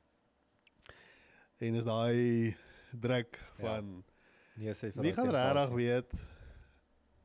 En 1.62 1.76
is 1.78 1.86
daai 1.86 2.54
druk 2.90 3.38
Ja. 3.58 3.64
van 3.78 4.04
Nee, 4.56 4.70
sê 4.74 4.90
vir 4.94 5.02
wie 5.02 5.12
gaan 5.14 5.30
regtig 5.34 5.70
weet 5.74 6.12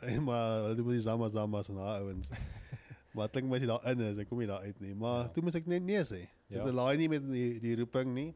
en 0.01 0.23
maar 0.23 0.61
hulle 0.63 0.75
doen 0.77 0.85
met 0.87 0.95
die 0.95 1.01
zama 1.05 1.27
zamas 1.29 1.69
en 1.69 1.75
daai 1.75 1.99
ouens. 2.01 2.29
maar 3.13 3.25
ek 3.27 3.33
dink 3.33 3.49
mens 3.51 3.61
jy 3.65 3.69
daarin 3.69 3.99
is, 4.07 4.17
ek 4.21 4.29
kom 4.29 4.39
nie 4.41 4.47
daar 4.49 4.63
uit 4.65 4.79
nie. 4.81 4.93
Maar 4.95 5.17
Ja. 5.17 5.23
ja. 5.27 5.33
toe 5.35 5.43
moet 5.43 5.55
ek 5.59 5.67
net 5.67 5.83
nee 5.83 6.01
sê. 6.05 6.21
Ja. 6.49 6.63
Dit 6.63 6.73
laai 6.73 6.97
nie 6.97 7.09
met 7.09 7.25
die 7.31 7.59
die 7.59 7.75
roeping 7.81 8.13
nie. 8.13 8.29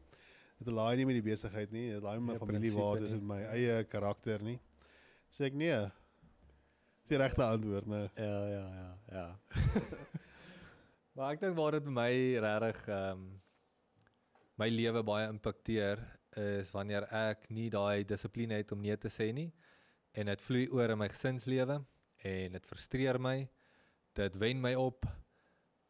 Dit 0.58 0.70
laai 0.74 0.96
nie 0.96 1.06
met 1.06 1.14
die 1.18 1.24
besigheid 1.30 1.70
nie. 1.74 1.88
Dit 1.94 2.02
laai 2.02 2.18
met 2.20 2.26
my 2.26 2.32
Nee, 2.34 2.42
familiewaardes 2.46 3.10
principe 3.14 3.22
en 3.22 3.26
my 3.26 3.38
nie. 3.40 3.46
eie 3.68 3.84
karakter 3.84 4.42
nie. 4.42 4.58
Sê 5.30 5.46
ek 5.50 5.54
nee. 5.58 5.78
Dis 7.04 7.10
die 7.14 7.18
regte 7.18 7.42
antwoord, 7.44 7.86
nee. 7.86 8.06
Ja, 8.16 8.46
ja, 8.48 8.66
ja, 8.82 8.90
ja. 9.12 9.26
maar 11.14 11.34
ek 11.34 11.44
dink 11.44 11.54
waar 11.54 11.76
dit 11.78 11.88
my 11.94 12.10
regtig 12.42 12.86
ehm 12.90 13.18
um, 13.18 13.26
my 14.58 14.68
lewe 14.70 15.02
baie 15.02 15.26
impakteer 15.26 15.98
is 16.38 16.70
wanneer 16.74 17.06
ek 17.10 17.48
nie 17.50 17.66
daai 17.70 18.04
dissipline 18.06 18.60
het 18.60 18.72
om 18.74 18.82
nee 18.82 18.96
te 18.98 19.10
sê 19.10 19.32
nie 19.34 19.48
en 20.14 20.30
dit 20.30 20.42
vloei 20.46 20.68
oor 20.70 20.94
in 20.94 21.00
my 21.00 21.08
gesinslewe 21.10 21.80
en 22.30 22.56
dit 22.56 22.66
frustreer 22.66 23.18
my. 23.18 23.48
Dit 24.14 24.38
wen 24.38 24.60
my 24.62 24.74
op 24.78 25.06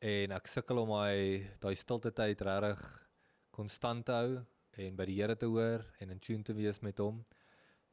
en 0.00 0.32
ek 0.36 0.48
sukkel 0.48 0.80
om 0.80 0.92
my 0.92 1.16
daai 1.60 1.74
stilte 1.76 2.12
tyd 2.12 2.40
regtig 2.44 2.84
konstant 3.52 4.04
te 4.08 4.16
hou 4.16 4.38
en 4.84 4.96
by 4.96 5.08
die 5.08 5.20
Here 5.20 5.36
te 5.36 5.48
hoor 5.48 5.84
en 6.00 6.12
in 6.12 6.20
tune 6.20 6.44
te 6.44 6.56
wees 6.56 6.80
met 6.82 7.00
hom 7.00 7.22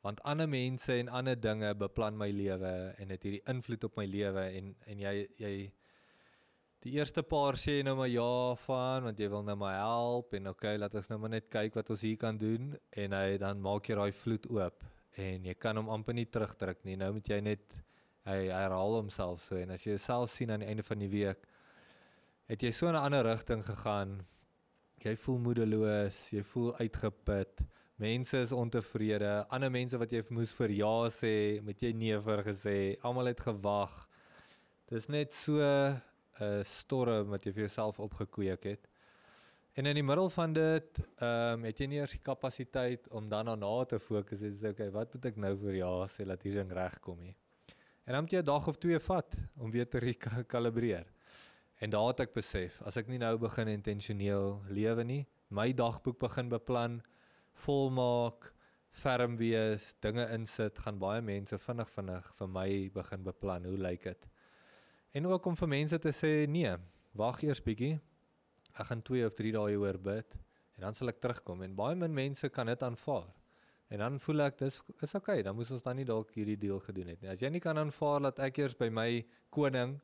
want 0.03 0.23
ander 0.27 0.50
mense 0.50 0.95
en 0.97 1.11
ander 1.13 1.35
dinge 1.39 1.75
beplan 1.77 2.17
my 2.17 2.31
lewe 2.33 2.73
en 2.97 3.13
het 3.13 3.23
hierdie 3.27 3.43
invloed 3.51 3.83
op 3.88 4.00
my 4.00 4.07
lewe 4.09 4.47
en 4.57 4.73
en 4.88 5.03
jy 5.03 5.15
jy 5.39 5.53
die 6.81 6.95
eerste 6.97 7.21
paar 7.21 7.57
sê 7.61 7.81
nou 7.85 7.93
maar 8.00 8.09
ja 8.09 8.55
van 8.63 9.05
want 9.05 9.19
jy 9.21 9.27
wil 9.29 9.43
nou 9.45 9.55
maar 9.61 9.77
help 9.77 10.33
en 10.38 10.50
okay 10.50 10.73
laat 10.81 10.95
ons 10.97 11.11
nou 11.11 11.19
maar 11.21 11.33
net 11.35 11.50
kyk 11.53 11.77
wat 11.77 11.91
ons 11.93 12.05
hier 12.07 12.17
kan 12.17 12.38
doen 12.41 12.71
en 13.03 13.15
hy 13.17 13.38
dan 13.41 13.61
maak 13.61 13.89
jy 13.89 13.97
daai 14.00 14.11
vloed 14.23 14.47
oop 14.50 14.88
en 15.21 15.45
jy 15.45 15.55
kan 15.61 15.77
hom 15.77 15.91
amper 15.93 16.17
nie 16.17 16.25
terugdruk 16.25 16.81
nie 16.88 16.97
nou 16.97 17.11
moet 17.19 17.29
jy 17.29 17.39
net 17.45 17.77
hy 18.25 18.39
herhaal 18.50 18.97
homself 18.97 19.43
so 19.45 19.59
en 19.61 19.75
as 19.77 19.85
jy 19.85 19.93
jouself 19.93 20.33
sien 20.33 20.53
aan 20.53 20.65
die 20.65 20.71
einde 20.73 20.85
van 20.88 21.05
die 21.05 21.11
week 21.11 21.45
het 22.50 22.65
jy 22.65 22.73
so 22.73 22.89
'n 22.89 22.97
ander 22.97 23.25
rigting 23.29 23.61
gegaan 23.65 24.17
jy 25.05 25.15
voel 25.15 25.39
moedeloos 25.50 26.23
jy 26.33 26.43
voel 26.53 26.73
uitgeput 26.81 27.65
Mense 28.01 28.39
is 28.41 28.51
ontevrede. 28.51 29.45
Ander 29.53 29.69
mense 29.69 29.97
wat 30.01 30.09
jy 30.09 30.23
moes 30.33 30.50
vir 30.57 30.71
ja 30.73 31.05
sê, 31.13 31.61
moet 31.61 31.77
jy 31.77 31.91
nee 31.93 32.17
vir 32.17 32.41
gesê. 32.47 32.97
Almal 33.05 33.29
het 33.29 33.43
gewag. 33.45 33.93
Dis 34.89 35.05
net 35.05 35.35
so 35.38 35.61
'n 36.41 36.60
uh, 36.60 36.63
storm 36.65 37.29
wat 37.29 37.45
jy 37.45 37.53
vir 37.53 37.67
jouself 37.67 38.00
opgekweek 38.00 38.63
het. 38.63 38.88
En 39.74 39.86
in 39.86 39.95
die 39.95 40.03
middel 40.03 40.29
van 40.29 40.53
dit, 40.53 41.00
ehm 41.00 41.53
um, 41.53 41.63
het 41.63 41.79
jy 41.79 41.88
nie 41.88 42.00
eers 42.01 42.17
die 42.17 42.25
kapasiteit 42.25 43.07
om 43.10 43.29
dan 43.29 43.45
daarna 43.45 43.86
te 43.86 44.00
fokus 44.00 44.41
en 44.41 44.57
sê 44.60 44.74
okay, 44.74 44.89
wat 44.91 45.13
moet 45.13 45.25
ek 45.29 45.38
nou 45.38 45.53
vir 45.62 45.77
ja 45.77 45.91
sê 46.12 46.25
dat 46.27 46.43
hierdie 46.43 46.60
ding 46.60 46.74
regkom 46.75 47.21
nie. 47.24 47.36
En 48.03 48.13
dan 48.13 48.24
moet 48.24 48.33
jy 48.33 48.41
'n 48.41 48.45
dag 48.45 48.67
of 48.67 48.77
twee 48.77 49.00
vat 49.00 49.38
om 49.57 49.71
weer 49.71 49.88
te 49.88 50.00
rekalibreer. 50.00 51.05
En 51.79 51.89
daar 51.89 52.07
het 52.07 52.19
ek 52.19 52.33
besef, 52.33 52.81
as 52.81 52.98
ek 52.98 53.07
nie 53.07 53.17
nou 53.17 53.38
begin 53.38 53.67
intentioneel 53.67 54.62
lewe 54.69 55.03
nie, 55.03 55.27
my 55.50 55.71
dagboek 55.74 56.19
begin 56.19 56.50
beplan, 56.50 57.01
volmaak, 57.53 58.53
ferm 58.91 59.38
wees, 59.38 59.95
dinge 60.00 60.27
insit, 60.36 60.77
gaan 60.77 61.00
baie 61.00 61.21
mense 61.21 61.57
vinnig 61.57 61.89
vinnig 61.89 62.33
vir 62.38 62.48
my 62.48 62.69
begin 62.93 63.24
beplan. 63.24 63.65
Hoe 63.65 63.77
lyk 63.77 64.03
dit? 64.03 64.30
En 65.13 65.27
ook 65.27 65.45
om 65.45 65.55
vir 65.59 65.67
mense 65.67 65.99
te 65.99 66.11
sê 66.15 66.47
nee, 66.47 66.71
wag 67.19 67.41
eers 67.43 67.59
bietjie. 67.63 67.99
Ek 68.79 68.85
gaan 68.87 69.01
2 69.03 69.25
of 69.27 69.33
3 69.35 69.51
dae 69.51 69.67
hieroor 69.73 69.97
bid 69.99 70.37
en 70.77 70.85
dan 70.87 70.95
sal 70.95 71.09
ek 71.11 71.19
terugkom 71.21 71.61
en 71.65 71.75
baie 71.75 71.95
min 71.95 72.13
mense 72.13 72.49
kan 72.49 72.65
dit 72.71 72.83
aanvaar. 72.83 73.27
En 73.91 73.99
dan 73.99 74.19
voel 74.23 74.45
ek 74.47 74.57
dis 74.57 74.77
is 75.03 75.15
okay, 75.15 75.41
dan 75.43 75.55
moes 75.55 75.71
ons 75.75 75.83
dan 75.83 75.97
nie 75.99 76.05
dalk 76.07 76.31
hierdie 76.33 76.55
deel 76.57 76.79
gedoen 76.79 77.07
het 77.11 77.21
nie. 77.21 77.29
As 77.29 77.41
jy 77.43 77.49
nie 77.51 77.59
kan 77.59 77.77
aanvaar 77.77 78.21
dat 78.29 78.39
ek 78.39 78.57
eers 78.63 78.73
by 78.79 78.87
my 78.89 79.25
koning 79.51 79.97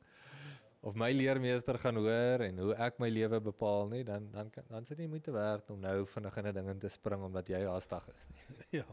of 0.82 0.94
my 0.94 1.08
leermeester 1.10 1.78
gaan 1.80 1.96
hoor 1.96 2.44
en 2.44 2.58
hoe 2.62 2.74
ek 2.76 3.00
my 3.00 3.08
lewe 3.10 3.40
bepaal 3.40 3.88
nie, 3.88 4.04
dan 4.04 4.28
dan 4.30 4.50
kan- 4.50 4.68
dan 4.68 4.84
sit 4.84 4.98
jy 5.00 5.08
moeite 5.08 5.32
werd 5.32 5.70
om 5.70 5.80
nou 5.80 6.04
vinnig 6.06 6.36
in 6.38 6.46
'n 6.46 6.54
ding 6.54 6.68
in 6.68 6.78
te 6.78 6.88
spring 6.88 7.22
omdat 7.24 7.48
jy 7.48 7.64
haastig 7.64 8.04
is 8.14 8.28
nie. 8.28 8.44
ja. 8.80 8.84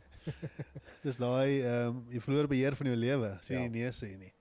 Dis 1.04 1.18
daai 1.18 1.62
ehm 1.62 1.88
um, 1.90 2.06
jy 2.10 2.20
verloor 2.22 2.48
beheer 2.48 2.76
van 2.76 2.88
jou 2.88 2.96
lewe 2.96 3.36
as 3.38 3.48
jy 3.50 3.56
Ja. 3.56 3.60
nie 3.68 3.70
nee 3.82 3.92
sê 3.92 4.16
nie. 4.18 4.32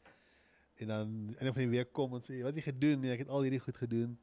En 0.82 0.86
dan 0.90 1.08
einde 1.38 1.52
van 1.52 1.62
die 1.62 1.68
week 1.70 1.92
kom 1.92 2.14
en 2.14 2.20
sê 2.24 2.40
wat 2.42 2.54
het 2.54 2.64
jy 2.64 2.72
gedoen? 2.72 3.00
Nee, 3.00 3.12
ek 3.14 3.18
het 3.24 3.28
al 3.28 3.42
hierdie 3.46 3.60
goed 3.62 3.76
gedoen. 3.78 4.18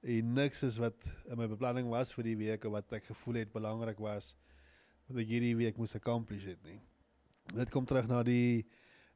En 0.00 0.32
niks 0.34 0.62
is 0.62 0.76
wat 0.78 0.94
in 1.26 1.36
my 1.40 1.48
beplanning 1.50 1.88
was 1.90 2.12
vir 2.14 2.24
die 2.24 2.36
week 2.38 2.64
of 2.64 2.72
wat 2.76 2.92
ek 2.92 3.08
gevoel 3.10 3.34
het 3.42 3.52
belangrik 3.52 3.98
was 3.98 4.36
wat 5.08 5.16
ek 5.22 5.26
hierdie 5.32 5.56
week 5.56 5.76
moes 5.80 5.94
accomplish 5.96 6.44
het 6.44 6.62
nie. 6.68 6.78
Dit 7.56 7.70
kom 7.72 7.86
terug 7.88 8.06
na 8.06 8.22
die 8.22 8.66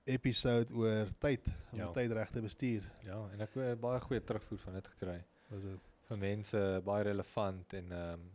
episode 0.09 0.73
oor 0.75 1.11
tyd, 1.21 1.47
om 1.73 1.79
Ja. 1.79 1.91
tyd 1.93 2.13
reg 2.13 2.31
te 2.31 2.41
bestuur. 2.43 2.83
Ja, 3.05 3.19
en 3.33 3.41
ek 3.41 3.55
het 3.55 3.81
baie 3.81 4.01
goeie 4.01 4.21
terugvoer 4.25 4.59
van 4.59 4.73
dit 4.81 4.87
gekry. 4.97 5.25
Was 5.51 5.63
dit 5.63 5.91
vir 6.09 6.19
mense 6.19 6.81
baie 6.85 7.05
relevant 7.05 7.73
en 7.75 7.93
ehm 7.93 8.15
um, 8.21 8.31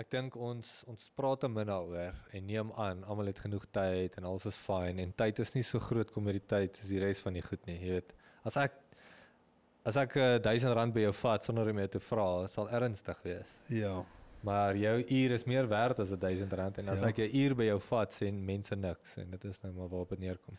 ek 0.00 0.08
dink 0.14 0.36
ons 0.40 0.68
ons 0.90 1.08
praat 1.18 1.42
te 1.44 1.48
min 1.52 1.68
daaroor 1.68 2.16
en 2.36 2.46
neem 2.48 2.70
aan 2.80 3.02
almal 3.04 3.28
het 3.30 3.40
genoeg 3.44 3.66
tyd 3.74 4.16
en 4.16 4.28
alles 4.30 4.46
is 4.50 4.56
fyn 4.56 5.00
en 5.02 5.12
tyd 5.12 5.42
is 5.44 5.52
nie 5.56 5.64
so 5.66 5.80
groot 5.82 6.10
kommoditeit 6.14 6.78
as 6.80 6.88
die 6.88 7.00
res 7.02 7.20
van 7.26 7.36
die 7.36 7.42
goed 7.44 7.66
nie, 7.68 7.76
jy 7.82 7.98
weet. 7.98 8.14
As 8.48 8.56
ek 8.56 8.78
as 9.84 9.96
ek 10.00 10.16
uh, 10.20 10.38
1000 10.44 10.74
rand 10.76 10.94
by 10.94 11.04
jou 11.06 11.12
vat 11.22 11.44
sonder 11.44 11.68
om 11.72 11.78
jou 11.82 11.88
te 11.96 12.00
vra, 12.04 12.26
sal 12.52 12.68
ernstig 12.76 13.20
wees. 13.24 13.52
Ja. 13.72 13.94
Maar 14.44 14.76
jou 14.76 14.96
uur 15.04 15.32
is 15.36 15.44
meer 15.48 15.68
werd 15.68 16.00
as 16.00 16.12
1000 16.16 16.52
rand 16.56 16.78
en 16.80 16.88
as 16.92 17.00
Ja. 17.00 17.08
ek 17.08 17.18
'n 17.18 17.36
uur 17.36 17.54
by 17.56 17.64
jou 17.70 17.78
vat, 17.90 18.12
sê 18.12 18.32
mense 18.32 18.76
niks 18.76 19.16
en 19.18 19.30
dit 19.30 19.44
is 19.44 19.62
nou 19.62 19.72
maar 19.72 19.88
waarop 19.88 20.10
dit 20.10 20.20
neerkom. 20.20 20.54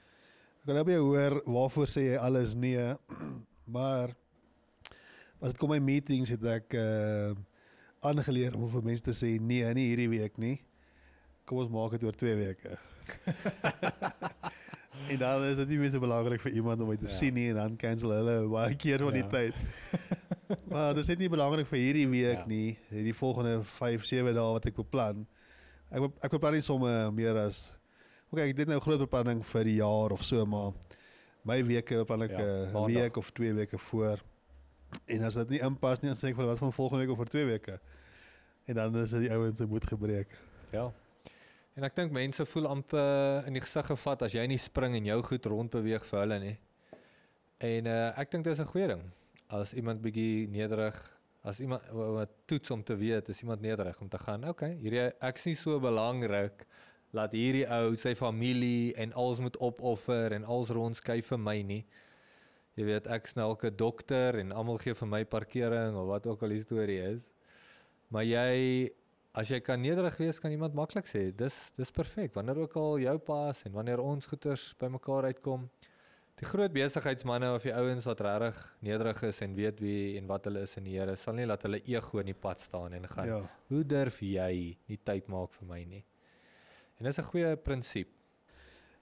Ek 0.62 0.66
wil 0.66 0.76
nou 0.76 0.84
by 0.86 0.92
jou 0.92 1.06
hoor 1.16 1.42
waarvoor 1.46 1.88
sê 1.88 2.02
jy 2.14 2.18
alles 2.18 2.54
nee, 2.56 2.96
maar 3.78 4.10
as 5.42 5.52
dit 5.54 5.58
kom 5.58 5.70
by 5.70 5.80
meetings 5.80 6.30
het 6.30 6.44
ek 6.46 6.74
uh 6.74 7.34
aangeleer 8.02 8.56
om 8.58 8.68
vir 8.70 8.84
mense 8.84 9.04
te 9.06 9.14
sê 9.16 9.36
nee, 9.42 9.66
nie 9.78 9.88
hierdie 9.92 10.10
week 10.10 10.38
nie. 10.42 10.58
Kom 11.46 11.58
ons 11.64 11.70
maak 11.74 11.92
dit 11.98 12.04
oor 12.08 12.16
2 12.18 12.36
weke. 12.40 12.78
en 15.12 15.18
dan 15.20 15.44
is 15.50 15.58
dit 15.58 15.68
nie 15.74 15.78
meer 15.82 15.92
so 15.94 16.00
belangrik 16.04 16.42
vir 16.44 16.54
iemand 16.60 16.82
om 16.84 16.90
my 16.92 16.96
te 16.98 17.06
Ja. 17.08 17.12
ja. 17.12 17.18
sien 17.18 17.34
nie 17.34 17.50
en 17.50 17.56
dan 17.60 17.76
cancel 17.80 18.14
hulle 18.16 18.36
baie 18.52 18.76
keer 18.76 19.04
van 19.04 19.14
die 19.14 19.24
Ja. 19.24 19.30
tyd. 19.30 19.56
maar 20.72 20.94
dit 20.94 21.04
is 21.04 21.08
net 21.12 21.20
nie 21.20 21.30
belangrik 21.30 21.68
vir 21.68 21.80
hierdie 21.80 22.08
week 22.12 22.42
Ja. 22.42 22.46
ja. 22.46 22.48
nie. 22.48 22.78
Hierdie 22.90 23.14
volgende 23.18 23.64
5, 23.64 24.06
7 24.06 24.34
dae 24.36 24.52
wat 24.58 24.66
ek 24.66 24.76
beplan. 24.76 25.26
Ek 25.92 26.08
ek 26.24 26.32
beplan 26.38 26.54
nie 26.60 26.66
sommer 26.66 27.12
meer 27.12 27.38
as 27.38 27.72
Okay, 28.32 28.46
ek 28.48 28.62
het 28.62 28.70
nou 28.72 28.80
groot 28.80 29.00
beplanning 29.02 29.42
vir 29.44 29.66
die 29.68 29.74
jaar 29.82 30.14
of 30.16 30.22
so, 30.24 30.46
maar 30.48 30.72
my 31.44 31.58
weke 31.68 31.98
beplan 32.06 32.22
ek 32.30 32.32
Ja, 32.32 32.46
'n 32.72 32.90
ja, 32.94 33.02
week 33.02 33.18
of 33.20 33.32
2 33.36 33.54
weke 33.58 33.78
voor. 33.78 34.22
En 35.06 35.24
as 35.28 35.38
dit 35.42 35.56
nie 35.56 35.62
inpas 35.66 36.02
nie, 36.02 36.12
dan 36.12 36.20
sê 36.20 36.32
ek 36.32 36.40
vir 36.40 36.50
wat 36.50 36.60
van 36.62 36.74
volgende 36.74 37.04
week 37.04 37.14
of 37.14 37.22
vir 37.22 37.32
2 37.36 37.46
weke. 37.52 37.78
En 38.70 38.80
dan 38.80 38.98
is 39.02 39.14
dit 39.16 39.28
die 39.28 39.32
ouens 39.32 39.58
se 39.58 39.68
moed 39.68 39.88
gebreek. 39.88 40.36
Ja. 40.72 40.90
En 41.80 41.88
ek 41.88 41.96
dink 41.96 42.12
mense 42.12 42.46
voel 42.52 42.68
amper 42.68 43.48
in 43.48 43.56
die 43.56 43.64
gesig 43.64 43.88
gevat 43.88 44.28
as 44.28 44.36
jy 44.36 44.44
nie 44.50 44.60
spring 44.60 44.98
en 45.00 45.08
jou 45.08 45.18
goed 45.30 45.48
rondbeweeg 45.54 46.06
vir 46.10 46.20
hulle 46.20 46.40
nie. 46.44 46.58
En 47.64 47.88
uh, 47.88 47.98
ek 48.20 48.32
dink 48.34 48.46
dis 48.48 48.60
'n 48.60 48.72
goeie 48.74 48.88
ding. 48.92 49.04
As 49.52 49.74
iemand 49.74 50.02
bietjie 50.04 50.48
nederig, 50.52 50.98
as 51.44 51.60
iemand 51.60 51.84
wat 51.92 52.32
toets 52.46 52.72
om 52.72 52.84
te 52.84 52.96
weet, 52.96 53.30
is 53.30 53.42
iemand 53.42 53.62
nederig 53.62 54.00
om 54.02 54.10
te 54.10 54.18
gaan, 54.18 54.48
okay, 54.48 54.76
hierdie 54.80 55.10
ek's 55.20 55.46
nie 55.46 55.56
so 55.56 55.80
belangrik 55.80 56.66
laat 57.12 57.34
hierdie 57.36 57.66
ou 57.68 57.96
sy 58.00 58.14
familie 58.16 58.94
en 59.00 59.12
alles 59.20 59.42
moet 59.44 59.58
opoffer 59.60 60.32
en 60.32 60.46
alles 60.48 60.72
rondskuif 60.72 61.34
vir 61.34 61.40
my 61.40 61.58
nie. 61.62 61.82
Jy 62.82 62.88
weet 62.88 63.08
ek's 63.14 63.36
nou 63.38 63.52
elke 63.52 63.70
dokter 63.70 64.40
en 64.42 64.56
almal 64.58 64.80
gee 64.82 64.96
vir 64.98 65.10
my 65.12 65.22
parkering 65.30 65.94
of 66.02 66.08
wat 66.10 66.26
ook 66.26 66.42
al 66.42 66.56
die 66.56 66.64
storie 66.64 66.98
is. 67.12 67.28
Maar 68.10 68.26
jy 68.26 68.90
as 69.38 69.52
jy 69.54 69.62
kan 69.64 69.80
nederig 69.80 70.18
wees, 70.20 70.40
kan 70.42 70.52
iemand 70.52 70.74
maklik 70.76 71.06
sê 71.08 71.30
dis 71.36 71.56
dis 71.78 71.94
perfek 71.94 72.34
wanneer 72.36 72.64
ook 72.66 72.74
al 72.82 72.98
jou 73.04 73.14
pas 73.30 73.62
en 73.68 73.78
wanneer 73.78 74.02
ons 74.04 74.28
goeters 74.28 74.72
bymekaar 74.82 75.30
uitkom. 75.30 75.70
Die 76.42 76.48
groot 76.50 76.74
besigheidsmense 76.74 77.52
of 77.54 77.68
die 77.68 77.74
ouens 77.78 78.08
wat 78.10 78.24
regtig 78.26 78.62
nederig 78.82 79.22
is 79.30 79.44
en 79.46 79.54
weet 79.54 79.84
wie 79.84 80.18
en 80.18 80.26
wat 80.32 80.50
hulle 80.50 80.64
is 80.66 80.74
in 80.80 80.88
die 80.90 80.98
Here, 80.98 81.14
sal 81.16 81.38
nie 81.38 81.46
laat 81.46 81.68
hulle 81.68 81.84
ego 81.86 82.18
in 82.24 82.32
die 82.32 82.40
pad 82.48 82.64
staan 82.64 82.98
en 82.98 83.06
gaan. 83.12 83.30
Ja. 83.30 83.42
Hoe 83.70 83.84
durf 83.86 84.24
jy 84.26 84.74
nie 84.90 85.00
tyd 85.06 85.30
maak 85.30 85.54
vir 85.60 85.70
my 85.70 85.84
nie? 85.86 86.02
En 86.98 87.06
dis 87.06 87.20
'n 87.20 87.30
goeie 87.30 87.56
prinsip. 87.56 88.10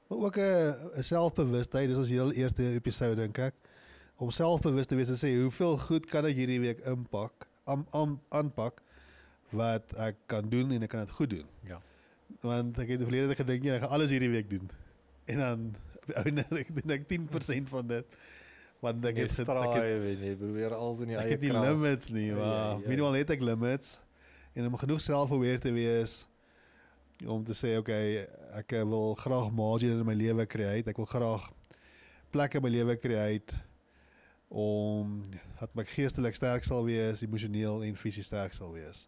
Maar 0.09 0.17
ook 0.17 0.37
'n 0.37 1.03
selfbewustheid, 1.03 1.87
dis 1.87 1.97
ons 1.97 2.09
heel 2.09 2.31
eerste 2.31 2.63
episode 2.73 3.15
dink 3.15 3.37
ek. 3.37 3.55
Om 4.19 4.31
selfbewus 4.35 4.89
te 4.89 4.97
wees 4.99 5.11
en 5.13 5.19
sê 5.19 5.29
hoeveel 5.39 5.77
goed 5.85 6.07
kan 6.11 6.25
ek 6.27 6.35
hierdie 6.35 6.59
week 6.59 6.81
impak, 6.91 7.45
aan 7.69 7.85
aan 7.95 8.17
aanpak 8.35 8.81
wat 9.55 9.93
ek 10.01 10.17
kan 10.29 10.49
doen 10.51 10.73
en 10.75 10.83
ek 10.85 10.91
kan 10.91 11.05
dit 11.05 11.13
goed 11.15 11.31
doen. 11.31 11.45
Ja. 11.67 11.79
Want 12.43 12.77
ek 12.83 12.91
het 12.95 13.05
verlede 13.05 13.31
tyd 13.31 13.39
gedink 13.45 13.63
nee, 13.65 13.77
ek 13.77 13.85
gaan 13.85 13.95
alles 13.95 14.11
hierdie 14.13 14.31
week 14.33 14.49
doen. 14.51 14.67
En 15.31 15.39
dan 15.43 15.63
ouene 16.19 16.43
ek 16.59 16.73
doen 16.75 16.93
ek 16.97 17.07
10% 17.09 17.71
van 17.71 17.87
dit. 17.93 18.17
Want 18.83 19.05
ek 19.07 19.17
het 19.23 19.31
ek 19.31 19.37
het, 19.37 19.45
straai 19.47 20.17
jy, 20.23 20.33
probeer 20.39 20.75
als 20.75 21.01
in 21.03 21.13
die 21.13 21.17
ek 21.19 21.25
eie 21.25 21.33
het 21.37 21.41
nie 21.43 21.53
krag. 21.53 21.65
limits 21.69 22.11
nie, 22.15 22.27
Ja, 22.29 22.35
maar 22.39 22.53
ja, 22.53 22.67
ja. 22.75 22.87
minimaal 22.87 23.17
het 23.19 23.33
ek 23.35 23.41
limits 23.43 23.95
en 24.55 24.67
om 24.69 24.77
genoeg 24.79 25.01
selfaware 25.03 25.59
te 25.63 25.71
wees 25.75 26.13
om 27.27 27.43
te 27.43 27.55
sê 27.55 27.73
okay, 27.79 28.23
ek 28.55 28.71
wil 28.87 29.11
graag 29.19 29.49
margin 29.51 29.97
in 29.99 30.05
my 30.07 30.15
lewe 30.15 30.45
create. 30.47 30.87
Ek 30.91 30.99
wil 30.99 31.07
graag 31.11 31.49
plekke 32.31 32.59
in 32.61 32.63
my 32.63 32.71
lewe 32.71 32.95
create 32.99 33.57
om 34.49 35.29
dat 35.59 35.73
my 35.77 35.85
geestelik 35.85 36.35
sterk 36.35 36.63
sal 36.65 36.83
wees, 36.87 37.21
emosioneel 37.21 37.83
en 37.85 37.95
fisies 37.95 38.25
sterk 38.25 38.53
sal 38.57 38.73
wees. 38.73 39.05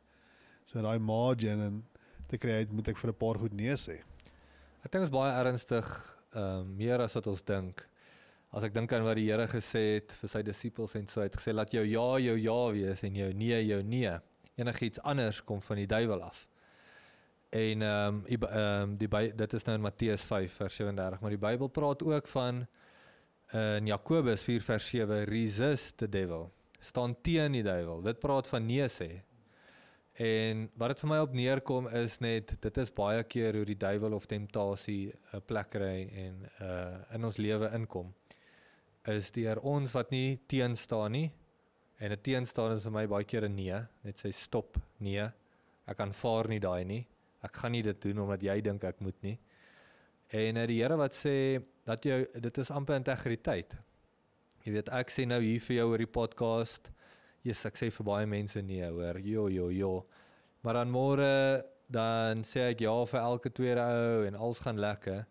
So 0.66 0.82
daai 0.82 1.00
margin 1.02 1.62
en 1.66 1.80
te 2.30 2.38
create 2.38 2.74
moet 2.74 2.88
ek 2.94 2.98
vir 2.98 3.12
'n 3.12 3.18
paar 3.18 3.40
goed 3.42 3.54
nee 3.54 3.74
sê. 3.74 4.00
Ek 4.86 4.92
dink 4.92 5.04
is 5.04 5.14
baie 5.14 5.34
ernstig, 5.34 5.88
ehm 6.34 6.62
um, 6.62 6.76
meer 6.78 7.02
as 7.02 7.14
wat 7.14 7.28
ons 7.28 7.42
dink. 7.42 7.88
As 8.54 8.64
ek 8.64 8.74
dink 8.74 8.94
aan 8.94 9.04
wat 9.04 9.16
die 9.16 9.30
Here 9.32 9.48
gesê 9.48 9.96
het 9.96 10.12
vir 10.12 10.30
sy 10.30 10.42
disippels 10.44 10.96
en 10.96 11.08
so 11.08 11.22
hy 11.22 11.28
het 11.30 11.36
gesê 11.36 11.54
laat 11.54 11.72
jou 11.72 11.84
ja 11.86 12.20
jou 12.20 12.38
ja 12.38 12.72
wees 12.72 13.04
en 13.04 13.16
jou 13.16 13.34
nee 13.34 13.66
jou 13.66 13.82
nee. 13.84 14.20
Enigiets 14.58 15.00
anders 15.04 15.42
kom 15.42 15.62
van 15.62 15.78
die 15.78 15.88
duiwel 15.88 16.22
af. 16.22 16.48
En 17.52 17.82
ehm 17.82 18.16
um, 18.16 18.26
ehm 18.28 18.82
um, 18.84 18.98
die 18.98 19.08
By- 19.08 19.34
dit 19.36 19.54
is 19.54 19.66
nou 19.66 19.76
in 19.76 19.82
Matteus 19.82 20.22
5 20.22 20.54
vers 20.54 20.76
37, 20.76 21.22
maar 21.22 21.30
die 21.30 21.38
Bybel 21.38 21.68
praat 21.68 22.04
ook 22.04 22.28
van 22.28 22.68
in 23.54 23.88
Jakobus 23.88 24.44
4 24.48 24.62
vers 24.62 24.88
7 24.90 25.26
resist 25.26 25.98
the 25.98 26.10
devil. 26.10 26.52
Staan 26.80 27.16
teen 27.22 27.52
die 27.52 27.64
duiwel. 27.64 28.02
Dit 28.02 28.20
praat 28.20 28.48
van 28.48 28.66
nee 28.66 28.88
sê. 28.90 29.10
En 30.22 30.66
wat 30.78 30.92
dit 30.92 31.02
vir 31.02 31.10
my 31.10 31.20
op 31.24 31.36
neerkom 31.36 31.88
is 32.02 32.20
net 32.20 32.54
dit 32.62 32.78
is 32.78 32.92
baie 32.94 33.24
keer 33.24 33.56
hoe 33.56 33.66
die 33.66 33.80
duiwel 33.80 34.14
of 34.14 34.28
temptasie 34.28 35.14
'n 35.34 35.42
plek 35.48 35.70
kry 35.70 36.10
en 36.26 36.50
uh 36.62 37.16
in 37.16 37.26
ons 37.26 37.38
lewe 37.38 37.70
inkom. 37.74 38.14
Is 39.08 39.32
deur 39.32 39.60
ons 39.60 39.92
wat 39.94 40.12
nie 40.12 40.40
teen 40.48 40.76
staan 40.76 41.12
nie. 41.12 41.32
En 42.00 42.12
'n 42.12 42.22
teenstaan 42.22 42.76
is 42.76 42.84
vir 42.84 42.92
my 42.92 43.08
baie 43.08 43.26
keer 43.26 43.46
'n 43.46 43.56
nee, 43.56 43.80
net 44.04 44.18
sê 44.18 44.34
stop, 44.34 44.78
nee. 45.00 45.30
Ek 45.88 46.00
aanvaar 46.00 46.48
nie 46.48 46.60
daai 46.60 46.84
nie. 46.86 47.08
Ek 47.44 47.56
gaan 47.56 47.72
nie 47.72 47.84
dit 47.84 48.02
doen 48.02 48.20
omdat 48.20 48.42
jy 48.42 48.62
dink 48.62 48.84
ek 48.84 49.00
moet 49.00 49.22
nie. 49.24 49.40
En 50.32 50.58
uh, 50.58 50.66
die 50.68 50.80
Here 50.80 50.96
wat 51.00 51.16
sê 51.18 51.36
dat 51.88 52.06
jy 52.06 52.24
dit 52.40 52.58
is 52.58 52.72
amper 52.72 52.96
integriteit. 52.96 53.76
Jy 54.64 54.76
weet 54.78 54.92
ek 54.94 55.10
sê 55.12 55.26
nou 55.28 55.42
hier 55.44 55.60
vir 55.60 55.82
jou 55.82 55.88
oor 55.92 56.04
die 56.04 56.14
podcast 56.20 56.92
Jesus, 57.42 57.66
ek 57.72 57.80
sê 57.80 57.88
vir 57.90 58.06
baie 58.06 58.28
mense 58.30 58.62
nee 58.62 58.86
hoor. 58.86 59.18
Jo 59.26 59.48
jo 59.50 59.72
jo. 59.74 59.94
Maar 60.62 60.82
dan 60.82 60.92
môre 60.94 61.30
dan 61.92 62.44
sê 62.48 62.70
ek 62.72 62.84
ja 62.86 62.94
vir 63.10 63.20
elke 63.20 63.50
tweede 63.52 63.84
ou 63.84 64.26
en 64.28 64.38
alles 64.38 64.62
gaan 64.62 64.80
lekker. 64.80 65.24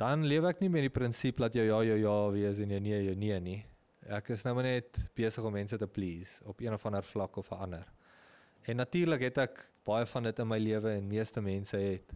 Dan 0.00 0.26
leef 0.26 0.48
ek 0.50 0.64
nie 0.64 0.70
met 0.72 0.82
die 0.88 0.92
prinsip 0.92 1.38
dat 1.38 1.54
jou 1.54 1.64
ja 1.68 1.78
jou 1.86 1.98
ja 2.02 2.16
wees 2.34 2.58
en 2.60 2.74
jou 2.74 2.80
nee 2.82 3.04
jou 3.06 3.14
nee 3.16 3.38
nie. 3.40 3.60
Ek 4.10 4.32
is 4.34 4.42
nou 4.42 4.56
maar 4.58 4.66
net 4.66 4.98
besig 5.14 5.46
om 5.46 5.54
mense 5.54 5.78
te 5.78 5.86
please 5.86 6.42
op 6.50 6.60
een 6.60 6.74
of 6.74 6.86
ander 6.90 7.06
vlak 7.06 7.38
of 7.38 7.52
'n 7.52 7.62
ander. 7.68 7.86
En 8.66 8.76
natuurlik 8.76 9.20
het 9.20 9.38
ek 9.38 9.68
baie 9.84 10.06
van 10.06 10.22
dit 10.22 10.38
in 10.38 10.48
my 10.48 10.58
lewe 10.58 10.90
en 10.90 11.06
meeste 11.06 11.40
mense 11.40 11.76
het. 11.76 12.14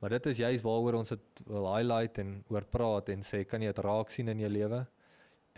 Maar 0.00 0.16
dit 0.16 0.26
is 0.26 0.38
juist 0.40 0.64
waaroor 0.64 0.94
ons 0.94 1.08
dit 1.08 1.42
wil 1.46 1.66
highlight 1.74 2.18
en 2.18 2.44
oor 2.48 2.64
praat 2.64 3.08
en 3.12 3.22
sê 3.22 3.44
kan 3.44 3.60
jy 3.60 3.72
dit 3.72 3.84
raak 3.84 4.10
sien 4.10 4.28
in 4.28 4.40
jou 4.40 4.50
lewe? 4.50 4.86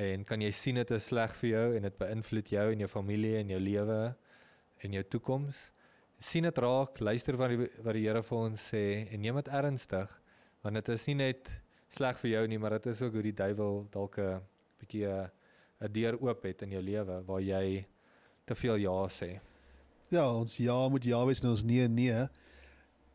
En 0.02 0.24
kan 0.24 0.40
jy 0.40 0.50
sien 0.50 0.74
dit 0.74 0.90
is 0.90 1.06
sleg 1.06 1.34
vir 1.42 1.50
jou 1.50 1.68
en 1.76 1.82
dit 1.82 1.98
beïnvloed 1.98 2.48
jou 2.48 2.66
en 2.72 2.82
jou 2.84 2.88
familie 2.88 3.36
en 3.38 3.54
jou 3.54 3.60
lewe 3.60 4.00
en 4.82 4.98
jou 4.98 5.04
toekoms? 5.14 5.70
sien 6.22 6.46
dit 6.46 6.58
raak, 6.62 7.00
luister 7.02 7.36
wat 7.38 7.52
die 7.52 7.66
wat 7.82 7.96
die 7.96 8.04
Here 8.06 8.22
vir 8.22 8.38
ons 8.38 8.66
sê 8.72 8.82
en 9.10 9.22
neem 9.22 9.38
dit 9.40 9.52
ernstig 9.58 10.10
want 10.62 10.78
dit 10.78 10.90
is 10.94 11.06
nie 11.10 11.16
net 11.18 11.50
sleg 11.92 12.18
vir 12.22 12.30
jou 12.30 12.42
nie, 12.48 12.58
maar 12.62 12.76
dit 12.78 12.86
is 12.92 13.00
ook 13.02 13.16
hoe 13.18 13.24
die 13.26 13.34
duiwel 13.36 13.82
dalk 13.92 14.18
'n 14.18 14.40
bietjie 14.80 15.08
'n 15.10 15.92
deur 15.92 16.16
oop 16.22 16.44
het 16.44 16.62
in 16.62 16.70
jou 16.70 16.82
lewe 16.82 17.22
waar 17.26 17.40
jy 17.40 17.84
te 18.46 18.54
veel 18.54 18.76
ja 18.76 19.08
sê. 19.08 19.40
Ja, 20.10 20.30
ons 20.30 20.56
ja 20.56 20.88
moet 20.88 21.04
ja 21.04 21.24
wees 21.26 21.42
en 21.42 21.50
ons 21.50 21.64
nee 21.64 21.88
nee. 21.88 22.28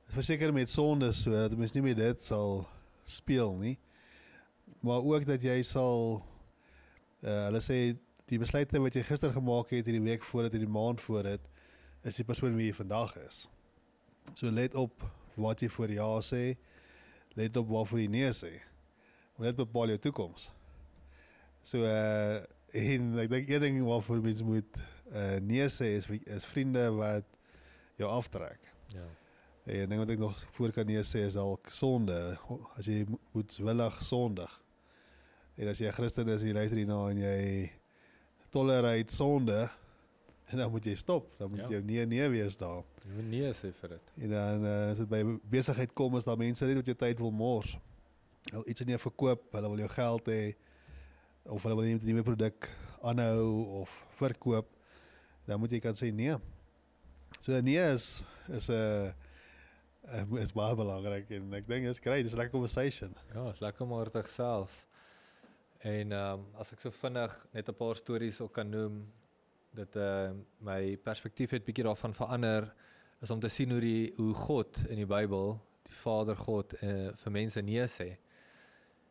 Verseker 0.07 0.53
met 0.53 0.69
sonde 0.69 1.11
so 1.11 1.31
dat 1.35 1.57
mens 1.59 1.73
nie 1.75 1.83
meer 1.83 1.97
dit 1.99 2.21
sal 2.23 2.61
speel 3.07 3.55
nie. 3.59 3.75
Maar 4.79 5.03
ook 5.03 5.25
dat 5.27 5.43
jy 5.43 5.59
sal 5.67 6.21
uh 7.25 7.43
hulle 7.47 7.61
sê 7.63 7.79
die 8.27 8.39
besluite 8.39 8.79
wat 8.83 8.95
jy 8.95 9.03
gister 9.07 9.31
gemaak 9.35 9.71
het, 9.71 9.87
hierdie 9.87 10.03
week 10.03 10.23
voor 10.23 10.47
dit, 10.47 10.57
hierdie 10.57 10.71
maand 10.71 11.01
voor 11.01 11.23
dit, 11.23 11.43
is 12.07 12.19
die 12.19 12.25
persoon 12.27 12.55
wie 12.59 12.69
jy 12.69 12.75
vandag 12.75 13.15
is. 13.23 13.45
So 14.35 14.51
let 14.51 14.75
op 14.75 15.03
wat 15.39 15.63
jy 15.63 15.69
voor 15.71 15.91
ja 15.95 16.09
sê. 16.23 16.43
Let 17.37 17.57
op 17.59 17.69
waarvoor 17.71 18.03
jy 18.03 18.09
nee 18.11 18.31
sê. 18.35 18.53
Want 19.37 19.51
dit 19.51 19.59
bepaal 19.59 19.93
jou 19.95 19.99
toekoms. 20.07 20.51
So 21.63 21.83
uh 21.83 22.43
en 22.75 23.13
ek 23.23 23.29
dink 23.31 23.49
een 23.49 23.63
ding 23.63 23.77
waarvoor 23.87 24.19
mense 24.23 24.43
moet 24.43 24.81
uh 25.11 25.37
nee 25.43 25.67
sê 25.71 25.93
is 25.99 26.09
is 26.23 26.47
vriende 26.47 26.83
wat 26.95 27.27
jou 27.99 28.09
aftrek. 28.11 28.59
Ja. 28.95 29.07
En 29.67 29.89
ding 29.91 29.99
wat 29.99 30.09
ek 30.13 30.19
nog 30.21 30.37
voor 30.55 30.71
kan 30.71 30.85
nee 30.87 31.01
sê 31.03 31.25
is 31.27 31.35
dalk 31.35 31.67
sonde. 31.73 32.37
As 32.79 32.85
jy 32.87 33.03
mo- 33.07 33.19
moedswillig 33.35 33.97
sondig. 34.03 34.53
En 35.57 35.67
as 35.67 35.79
jy 35.81 35.87
'n 35.89 35.91
Christen 35.97 36.27
is 36.29 36.41
en 36.41 36.47
jy 36.47 36.53
luister 36.53 36.77
hierna 36.77 37.09
en 37.09 37.17
jy 37.17 37.71
tolereer 38.51 39.03
sonde 39.11 39.69
en 40.49 40.57
dan 40.61 40.71
moet 40.71 40.85
jy 40.85 40.95
stop. 40.95 41.27
Dan 41.37 41.49
moet 41.51 41.59
Ja. 41.59 41.69
jy 41.77 41.81
nee 41.83 42.05
nee 42.05 42.29
wees 42.29 42.55
daar. 42.57 42.83
Jy 43.03 43.11
moet 43.15 43.29
nee 43.29 43.51
sê 43.53 43.73
vir 43.81 43.89
dit. 43.89 44.01
En 44.23 44.29
dan 44.29 44.63
uh, 44.65 44.89
as 44.91 44.97
dit 44.97 45.09
by 45.09 45.21
besigheid 45.51 45.93
kom 45.93 46.15
is 46.17 46.23
daar 46.23 46.37
mense 46.37 46.65
net 46.65 46.75
wat 46.75 46.85
jou 46.85 46.95
tyd 46.95 47.19
wil 47.19 47.31
mors. 47.31 47.77
Hulle 48.51 48.63
iets 48.65 48.81
in 48.81 48.87
jou 48.87 48.99
verkoop, 48.99 49.51
hulle 49.51 49.67
wil 49.69 49.77
jou 49.83 49.89
geld 49.89 50.27
hê 50.31 50.55
of 51.51 51.63
hulle 51.63 51.75
wil 51.75 51.85
net 51.85 52.01
'n 52.03 52.07
nuwe 52.07 52.23
produk 52.23 52.69
aanhou 53.03 53.81
of 53.81 53.91
verkoop. 54.15 54.67
Dan 55.45 55.59
moet 55.59 55.71
jy 55.71 55.79
kan 55.79 55.93
sê 55.95 56.13
nee. 56.13 56.37
So 57.41 57.59
nee 57.61 57.91
is 57.91 58.23
is 58.47 58.69
'n 58.69 58.73
uh, 58.73 59.11
is 60.39 60.53
baie 60.55 60.75
belangrik 60.75 61.31
en 61.35 61.53
ek 61.57 61.67
dink 61.67 61.87
dit 61.87 61.91
is 61.91 61.99
great, 62.03 62.23
dis 62.23 62.33
'n 62.33 62.37
lekker 62.37 62.55
conversation. 62.55 63.13
Ja, 63.33 63.49
is 63.49 63.59
lekker 63.59 63.83
om 63.85 63.93
oor 63.93 64.09
te 64.09 64.23
gesels. 64.23 64.87
En 65.79 66.11
ehm 66.11 66.39
um, 66.39 66.45
as 66.55 66.71
ek 66.71 66.79
so 66.79 66.91
vinnig 66.91 67.33
net 67.53 67.69
'n 67.69 67.75
paar 67.75 67.95
stories 67.95 68.41
ook 68.41 68.53
kan 68.53 68.69
noem 68.69 69.05
dat 69.73 69.95
uh 69.95 70.31
my 70.59 70.97
perspektief 70.97 71.51
het 71.51 71.65
bietjie 71.65 71.83
daarvan 71.83 72.13
verander 72.13 72.73
is 73.21 73.31
om 73.31 73.39
te 73.39 73.49
sien 73.49 73.71
hoe 73.71 73.81
die 73.81 74.13
hoe 74.15 74.33
God 74.33 74.83
in 74.89 74.95
die 74.95 75.05
Bybel, 75.05 75.59
die 75.83 75.93
Vader 75.93 76.35
God 76.35 76.73
uh, 76.83 77.13
vir 77.13 77.31
mense 77.31 77.61
nee 77.61 77.87
sê. 77.87 78.17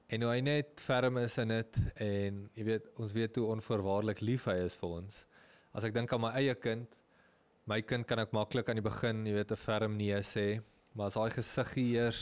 En 0.06 0.22
hoe 0.22 0.30
hy 0.30 0.40
net 0.40 0.80
ferm 0.80 1.18
is 1.18 1.38
in 1.38 1.48
dit 1.48 1.78
en 1.94 2.50
jy 2.54 2.64
weet 2.64 2.88
ons 2.96 3.12
weet 3.12 3.36
hoe 3.36 3.46
onvoorwaardelik 3.54 4.20
lief 4.20 4.46
hy 4.46 4.60
is 4.64 4.76
vir 4.76 4.88
ons. 4.88 5.26
As 5.74 5.84
ek 5.84 5.94
dink 5.94 6.12
aan 6.12 6.20
my 6.20 6.30
eie 6.38 6.54
kind, 6.54 6.86
my 7.66 7.80
kind 7.82 8.06
kan 8.06 8.22
ek 8.22 8.32
maklik 8.32 8.68
aan 8.68 8.78
die 8.78 8.86
begin, 8.86 9.26
jy 9.26 9.34
weet, 9.34 9.52
'n 9.52 9.56
ferm 9.56 9.96
nee 9.96 10.22
sê, 10.22 10.62
maar 10.96 11.10
as 11.10 11.16
daai 11.18 11.30
gesiggie 11.30 11.90
eers 12.00 12.20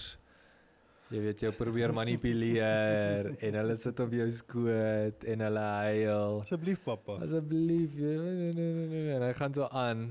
jy 1.13 1.21
weet 1.23 1.43
jy 1.45 1.51
probeer 1.55 1.93
manipuleer 1.95 3.29
en 3.47 3.59
hulle 3.61 3.77
sit 3.79 4.01
op 4.03 4.15
jou 4.19 4.27
skoot 4.35 5.27
en 5.31 5.45
hulle 5.47 5.65
huil. 5.85 6.41
Asseblief 6.43 6.83
pappa. 6.87 7.21
Asseblief, 7.27 7.95
nee, 8.01 8.17
nee, 8.19 8.53
nee, 8.57 8.73
nee, 8.73 8.89
nee. 8.91 9.13
en 9.15 9.27
hy 9.27 9.33
gaan 9.39 9.55
so 9.55 9.69
aan, 9.71 10.09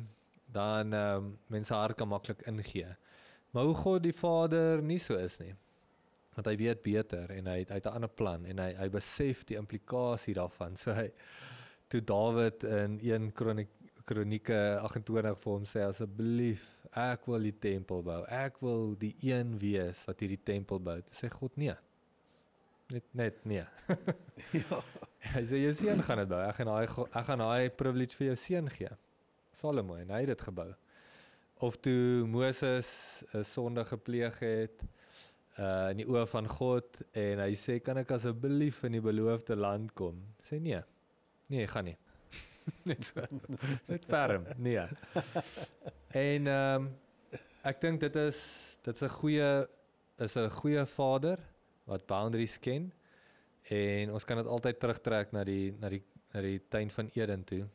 dan 0.54 0.94
ehm 0.94 1.26
um, 1.26 1.34
mense 1.52 1.74
hart 1.76 1.98
kan 2.00 2.08
maklik 2.08 2.46
ingee. 2.48 2.94
Maar 3.54 3.68
hoe 3.70 3.76
God 3.78 4.04
die 4.06 4.16
Vader 4.16 4.82
nie 4.82 5.00
so 5.02 5.18
is 5.18 5.40
nie. 5.42 5.54
Want 6.34 6.48
hy 6.50 6.56
weet 6.58 6.82
beter 6.86 7.30
en 7.36 7.50
hy 7.52 7.60
hy 7.68 7.78
het 7.78 7.90
'n 7.90 8.00
ander 8.00 8.10
plan 8.10 8.46
en 8.46 8.62
hy 8.64 8.72
hy 8.78 8.90
besef 8.90 9.44
die 9.50 9.58
implikasie 9.58 10.38
daarvan. 10.38 10.78
So 10.78 10.94
hy 10.94 11.10
toe 11.90 12.02
Dawid 12.02 12.64
in 12.64 13.00
1 13.02 13.32
Kronik 13.34 13.70
Kronieke 14.06 14.80
28 14.84 15.38
vir 15.44 15.54
hom 15.54 15.66
sê 15.66 15.84
asseblief 15.86 16.64
ek 17.00 17.26
wil 17.30 17.48
die 17.48 17.56
tempel 17.58 18.04
bou. 18.06 18.20
Ek 18.30 18.60
wil 18.64 18.94
die 19.00 19.14
een 19.26 19.56
wees 19.62 20.04
wat 20.08 20.22
hierdie 20.24 20.42
tempel 20.46 20.82
bou. 20.84 21.00
Toe 21.08 21.18
sê 21.18 21.30
God 21.34 21.58
nee. 21.62 21.76
Net 22.94 23.08
net 23.18 23.40
nee. 23.50 23.64
ja. 24.62 24.80
Hy 25.34 25.44
sê 25.48 25.62
jou 25.64 25.74
seun 25.76 26.04
gaan 26.06 26.24
dit 26.24 26.32
bou. 26.32 26.42
Ek 26.44 26.60
gaan 26.60 26.70
daai 26.70 26.86
ek 26.86 27.28
gaan 27.30 27.44
daai 27.44 27.74
privilege 27.80 28.20
vir 28.20 28.32
jou 28.32 28.40
seun 28.44 28.70
gee. 28.76 28.92
Salomo 29.54 29.98
en 30.02 30.14
hy 30.14 30.24
het 30.26 30.34
dit 30.34 30.46
gebou. 30.50 30.70
Of 31.64 31.80
toe 31.82 32.28
Moses 32.28 33.24
'n 33.34 33.44
sonde 33.48 33.86
gepleeg 33.88 34.40
het 34.44 34.86
uh 35.58 35.90
in 35.94 36.02
die 36.02 36.10
oë 36.10 36.26
van 36.28 36.48
God 36.50 36.98
en 37.14 37.40
hy 37.46 37.54
sê 37.54 37.80
kan 37.80 37.98
ek 38.02 38.16
asseblief 38.16 38.84
in 38.84 38.98
die 38.98 39.06
beloofde 39.06 39.56
land 39.56 39.94
kom? 39.94 40.22
Sê 40.42 40.60
nee. 40.60 40.82
Nee, 41.48 41.68
gaan 41.68 41.86
nie. 41.86 41.98
Net 42.90 43.04
so. 43.04 43.22
Net 43.88 44.06
ferm. 44.10 44.48
Nee. 44.58 44.88
En 46.14 46.48
ehm 46.48 46.84
um, 46.84 46.90
ek 47.66 47.80
dink 47.82 48.02
dit 48.04 48.16
is 48.22 48.40
dit's 48.86 49.02
'n 49.02 49.10
goeie 49.10 49.68
is 50.22 50.36
'n 50.38 50.50
goeie 50.50 50.86
vader 50.86 51.40
wat 51.90 52.06
boundaries 52.06 52.60
ken 52.60 52.94
en 53.64 54.12
ons 54.12 54.24
kan 54.24 54.38
dit 54.38 54.46
altyd 54.46 54.80
terugtrek 54.80 55.32
na 55.32 55.44
die 55.44 55.74
na 55.80 55.90
die 55.90 56.04
na 56.34 56.42
die 56.42 56.60
tuin 56.70 56.90
van 56.90 57.10
Eden 57.14 57.44
toe. 57.44 57.66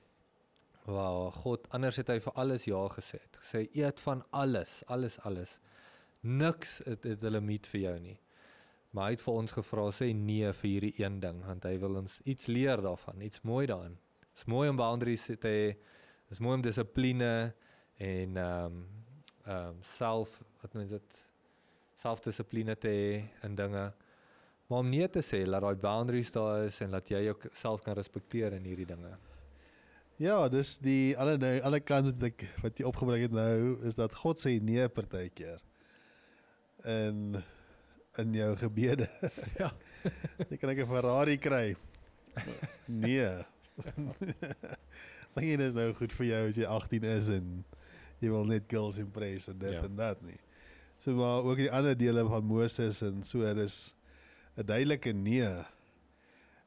Waar 0.85 1.33
God 1.33 1.69
anders 1.71 1.97
het 1.97 2.09
hy 2.09 2.21
vir 2.21 2.33
alles 2.33 2.65
ja 2.65 2.89
gesê. 2.89 3.19
Het 3.19 3.37
gesê 3.43 3.69
eet 3.75 4.01
van 4.01 4.25
alles, 4.31 4.83
alles 4.87 5.21
alles. 5.21 5.61
Niks 6.21 6.81
het, 6.85 7.05
het 7.05 7.23
'n 7.23 7.31
limiet 7.31 7.67
vir 7.67 7.81
jou 7.81 7.99
nie. 7.99 8.21
Maar 8.91 9.05
hy 9.05 9.11
het 9.11 9.23
vir 9.23 9.35
ons 9.35 9.53
gevra 9.53 9.91
sê 9.91 10.15
nee 10.15 10.53
vir 10.53 10.71
hierdie 10.71 11.05
een 11.05 11.21
ding 11.21 11.45
want 11.45 11.65
hy 11.65 11.79
wil 11.79 11.97
ons 11.97 12.21
iets 12.25 12.47
leer 12.47 12.83
daarvan, 12.83 13.21
iets 13.21 13.43
mooi 13.43 13.67
daarin. 13.67 13.99
Dit 14.21 14.37
is 14.37 14.45
mooi 14.45 14.69
om 14.69 14.77
boundaries 14.77 15.27
te 15.27 15.49
hê. 15.49 15.75
Dit 16.29 16.31
is 16.31 16.39
mooi 16.39 16.55
om 16.55 16.63
dissipline 16.63 17.55
en 17.99 18.37
ehm 18.37 18.65
um, 18.65 18.85
ehm 19.45 19.69
um, 19.69 19.79
self 19.83 20.43
wat 20.61 20.75
mens 20.77 20.91
dit 20.91 21.17
selfdissipline 21.99 22.77
te 22.79 22.89
hê 22.89 23.47
in 23.47 23.55
dinge. 23.55 23.93
Maar 24.69 24.79
om 24.79 24.89
nee 24.89 25.09
te 25.09 25.23
sê 25.25 25.43
dat 25.45 25.63
daai 25.65 25.77
boundaries 25.81 26.31
daar 26.33 26.65
is 26.67 26.81
en 26.85 26.91
dat 26.91 27.09
jy 27.09 27.23
jouself 27.31 27.83
kan 27.83 27.97
respekteer 27.97 28.53
in 28.53 28.67
hierdie 28.69 28.87
dinge. 28.87 29.15
Ja, 30.19 30.49
dis 30.49 30.77
die 30.83 31.17
alle 31.19 31.39
nou 31.39 31.53
alle 31.63 31.81
kant 31.81 32.11
wat 32.11 32.27
ek 32.27 32.45
wat 32.63 32.79
jy 32.79 32.87
opgebring 32.87 33.23
het 33.23 33.35
nou 33.35 33.79
is 33.87 33.99
dat 33.99 34.15
God 34.19 34.41
sê 34.43 34.59
nee 34.63 34.89
partykeer. 34.89 35.63
En 36.85 37.41
in 38.19 38.35
jou 38.35 38.57
gebede. 38.57 39.09
Ja. 39.59 39.71
jy 40.51 40.59
kan 40.59 40.75
ek 40.75 40.83
'n 40.85 40.91
Ferrari 40.91 41.39
kry. 41.39 41.77
Nee. 42.87 43.31
Dink 45.35 45.47
jy 45.47 45.57
dis 45.61 45.75
nou 45.75 45.93
goed 45.95 46.13
vir 46.19 46.27
jou 46.27 46.43
as 46.49 46.59
jy 46.59 46.67
18 46.67 47.09
is 47.15 47.29
en 47.39 47.51
jy 48.23 48.29
wil 48.31 48.45
net 48.45 48.65
girls 48.69 48.99
impress 48.99 49.49
en 49.49 49.59
dit 49.59 49.73
Ja. 49.73 49.83
en 49.85 49.97
dat 49.97 50.23
nie. 50.23 50.39
So 50.99 51.15
maar 51.15 51.45
ook 51.45 51.57
die 51.57 51.71
ander 51.73 51.97
dele 51.97 52.25
van 52.29 52.45
Moses 52.45 53.03
en 53.03 53.23
so 53.25 53.55
dis 53.55 53.95
'n 54.57 54.65
duidelike 54.67 55.13
nee. 55.13 55.65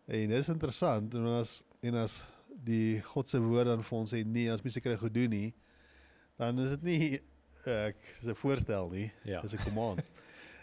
En 0.08 0.30
dis 0.30 0.50
interessant 0.50 1.14
en 1.14 1.26
as 1.26 1.64
en 1.82 1.96
as 1.96 2.24
die 2.64 3.02
God 3.02 3.28
se 3.28 3.40
woord 3.40 3.66
dan 3.66 3.84
vir 3.84 3.98
ons 3.98 4.14
sê 4.14 4.24
nee, 4.26 4.52
as 4.52 4.62
mens 4.62 4.74
seker 4.74 4.98
goed 4.98 5.14
doen 5.14 5.30
nie, 5.30 5.54
dan 6.38 6.60
is 6.60 6.70
dit 6.70 6.84
nie 6.84 7.20
eh, 7.66 7.88
ek 7.92 7.98
dis 8.22 8.30
'n 8.30 8.36
voorstel 8.36 8.90
nie. 8.90 9.12
Ja. 9.24 9.42
Dis 9.42 9.54
'n 9.54 9.64
command. 9.64 10.02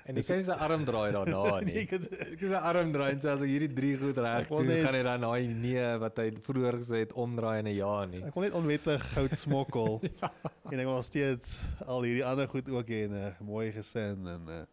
En 0.08 0.16
jy 0.16 0.22
kan 0.24 0.42
sy 0.42 0.54
arm 0.64 0.84
draai 0.88 1.10
daarna 1.12 1.60
nie. 1.60 1.74
ek 1.82 1.90
kan 1.90 2.02
sy 2.48 2.60
arm 2.70 2.92
draai 2.94 3.10
en 3.12 3.18
sê 3.20 3.28
as 3.34 3.42
ek 3.44 3.50
hierdie 3.52 3.72
drie 3.76 3.96
goed 4.00 4.16
reg 4.24 4.48
doen, 4.48 4.66
net- 4.66 4.84
gaan 4.86 4.94
hy 4.96 5.02
dan 5.04 5.20
daai 5.26 5.46
nee 5.48 5.88
wat 6.00 6.16
hy 6.22 6.30
vroeër 6.46 6.78
gesê 6.80 7.02
het 7.04 7.12
omdraai 7.12 7.58
in 7.60 7.66
'n 7.68 7.74
ja 7.76 8.04
nie. 8.06 8.22
Ek 8.24 8.34
wil 8.34 8.42
net 8.48 8.52
onwettig 8.56 9.04
goud 9.12 9.36
smokkel. 9.36 10.00
ja. 10.22 10.30
En 10.72 10.78
ek 10.80 10.86
wil 10.88 11.02
steeds 11.02 11.60
al 11.86 12.02
hierdie 12.08 12.24
ander 12.24 12.48
goed 12.48 12.68
ook 12.72 12.88
hê 12.88 13.04
en 13.04 13.14
'n 13.20 13.34
mooi 13.44 13.70
gesin 13.72 14.26
en 14.26 14.42
uh, 14.48 14.64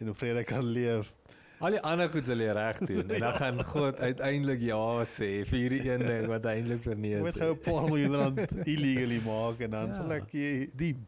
en 0.00 0.08
op 0.10 0.18
vrede 0.18 0.44
kan 0.44 0.62
leef. 0.64 1.12
Al 1.60 1.70
die 1.70 1.80
ander 1.80 2.08
goed 2.10 2.26
sal 2.26 2.38
jy 2.38 2.52
reg 2.52 2.78
doen 2.86 3.10
en 3.10 3.20
dan 3.26 3.34
gaan 3.34 3.64
God 3.64 3.98
uiteindelik 3.98 4.60
ja 4.60 5.02
sê 5.04 5.42
vir 5.50 5.58
hierdie 5.58 5.82
een 5.90 6.02
ding 6.06 6.26
wat 6.34 6.44
eintlik 6.46 6.84
nee 6.98 7.18
moet 7.18 7.34
sê. 7.34 7.40
gou 7.42 7.52
'n 7.54 7.58
paar 7.66 7.84
miljoen 7.90 8.14
rand 8.22 8.38
illegally 8.66 9.20
maak 9.26 9.60
en 9.66 9.70
dan 9.70 9.86
Ja. 9.90 9.92
sal 9.98 10.12
ek 10.12 10.30
jy 10.32 10.68
dien. 10.76 11.06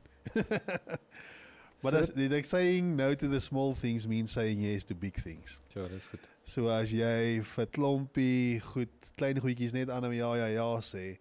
But 1.86 1.94
as 2.00 2.10
the 2.10 2.26
like 2.28 2.44
saying 2.48 2.96
no 2.98 3.14
to 3.14 3.28
the 3.28 3.38
small 3.40 3.74
things 3.78 4.06
means 4.10 4.32
saying 4.34 4.60
yes 4.64 4.84
to 4.90 4.94
big 4.94 5.14
things. 5.22 5.58
Ja, 5.74 5.86
dis 5.88 6.08
goed. 6.10 6.24
So 6.44 6.66
as 6.74 6.90
jy 6.90 7.42
vir 7.54 7.68
klompie 7.70 8.58
goed, 8.72 9.10
klein 9.20 9.38
goedjies 9.38 9.72
net 9.76 9.90
aan 9.94 10.04
'n 10.08 10.16
ja 10.18 10.32
ja 10.34 10.46
ja 10.46 10.66
sê. 10.82 11.18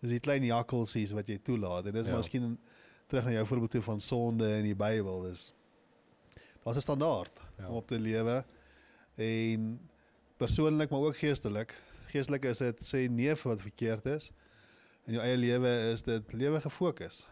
Dis 0.00 0.10
die 0.14 0.20
klein 0.20 0.46
jakkalsies 0.46 1.12
wat 1.18 1.26
jy 1.26 1.38
toelaat 1.42 1.86
en 1.90 1.94
dis 1.98 2.06
Ja. 2.06 2.16
miskien 2.16 2.58
terug 3.08 3.24
na 3.24 3.32
jou 3.32 3.46
voorbeeld 3.46 3.70
toe 3.70 3.82
van 3.82 4.00
sonde 4.00 4.46
in 4.58 4.64
die 4.64 4.74
Bybel 4.74 5.22
dis 5.28 5.52
daar's 6.64 6.76
'n 6.76 6.80
standaard 6.80 7.40
ja. 7.58 7.68
om 7.68 7.74
op 7.74 7.86
te 7.86 7.98
lewe 7.98 8.44
en 9.16 9.80
persoonlik 10.38 10.90
maar 10.90 11.00
ook 11.00 11.16
geestelik. 11.16 11.74
Geestelik 12.06 12.44
is 12.44 12.58
dit 12.58 12.80
sê 12.82 13.10
nee 13.10 13.34
vir 13.36 13.50
wat 13.50 13.60
verkeerd 13.60 14.06
is. 14.06 14.32
In 15.06 15.14
jou 15.14 15.22
eie 15.24 15.36
lewe 15.36 15.92
is 15.92 16.02
dit 16.02 16.32
lewe 16.32 16.60
gefokus. 16.60 17.26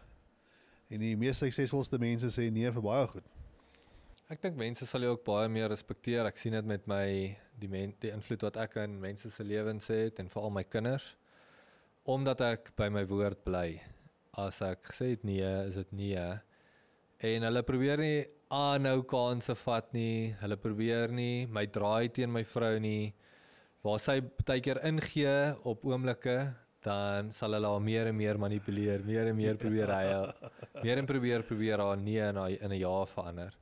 En 0.93 1.01
die 1.01 1.15
mees 1.17 1.39
suksesvolste 1.41 1.97
mense 1.97 2.29
sê 2.29 2.51
nee 2.53 2.69
vir 2.69 2.85
baie 2.85 3.07
goed. 3.09 3.25
Ek 4.29 4.41
dink 4.43 4.59
mense 4.59 4.85
sal 4.85 5.03
jou 5.03 5.15
ook 5.15 5.25
baie 5.25 5.49
meer 5.49 5.71
respekteer. 5.73 6.27
Ek 6.29 6.37
sien 6.37 6.53
dit 6.53 6.67
met 6.69 6.85
my 6.89 7.05
die 7.59 7.69
men, 7.69 7.95
die 8.01 8.11
invloed 8.13 8.45
wat 8.45 8.59
ek 8.61 8.77
in 8.83 8.99
mense 9.01 9.31
se 9.33 9.45
lewens 9.45 9.89
het 9.89 10.21
en 10.21 10.29
veral 10.29 10.53
my 10.53 10.63
kinders 10.67 11.13
omdat 12.03 12.41
ek 12.43 12.73
by 12.75 12.89
my 12.91 13.05
woord 13.07 13.45
bly. 13.45 13.77
As 14.35 14.57
ek 14.65 14.89
gesê 14.89 15.13
het 15.13 15.21
nee, 15.23 15.51
is 15.69 15.77
dit 15.79 15.91
nee. 15.95 16.23
En 17.23 17.45
hulle 17.47 17.63
probeer 17.63 18.01
nie 18.03 18.25
aanhou 18.51 19.05
kansse 19.07 19.55
vat 19.61 19.87
nie. 19.95 20.33
Hulle 20.41 20.57
probeer 20.59 21.13
nie 21.15 21.45
my 21.47 21.63
draai 21.71 22.11
teen 22.11 22.33
my 22.33 22.43
vrou 22.43 22.75
nie. 22.83 23.13
Waar 23.87 24.01
sy 24.03 24.17
baie 24.19 24.59
keer 24.63 24.81
ingee 24.87 25.53
op 25.69 25.87
oomblikke, 25.87 26.37
dan 26.83 27.31
sal 27.31 27.53
hulle 27.55 27.67
haar 27.67 27.81
meer 27.81 28.07
en 28.11 28.15
meer 28.15 28.37
manipuleer, 28.39 29.03
meer 29.05 29.27
en 29.31 29.35
meer 29.35 29.55
probeer 29.57 29.87
hy 29.93 30.05
meer 30.85 30.97
en 31.01 31.05
probeer 31.09 31.43
probeer 31.47 31.79
haar 31.79 31.97
nee 31.97 32.19
in 32.29 32.35
haar- 32.35 32.59
in 32.61 32.71
'n 32.71 32.79
ja 32.79 33.05
verander. 33.05 33.53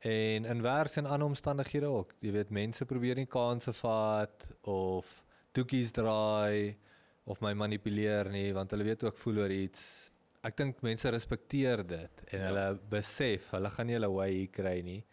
En 0.00 0.44
in 0.44 0.62
werk 0.62 0.96
en 0.96 1.06
ander 1.06 1.26
omstandighede 1.26 1.86
ook. 1.86 2.12
Jy 2.20 2.32
weet 2.32 2.50
mense 2.50 2.84
probeer 2.86 3.16
nie 3.16 3.26
kansse 3.26 3.72
vat 3.72 4.46
of 4.62 5.24
toekies 5.52 5.90
draai 5.92 6.76
of 7.24 7.40
my 7.40 7.52
manipuleer 7.54 8.30
nie 8.30 8.52
want 8.54 8.70
hulle 8.70 8.84
weet 8.84 9.02
ook 9.04 9.16
voel 9.18 9.38
oor 9.38 9.50
iets. 9.50 10.10
Ek 10.42 10.56
dink 10.56 10.80
mense 10.82 11.10
respekteer 11.10 11.82
dit 11.86 12.22
en 12.32 12.38
Ja. 12.38 12.44
ja. 12.44 12.46
hulle 12.48 12.78
besef 12.90 13.50
hulle 13.50 13.70
gaan 13.70 13.86
nie 13.86 13.94
hulle 13.98 14.10
way 14.10 14.30
hier 14.32 14.48
kry 14.50 14.80
nie. 14.82 15.04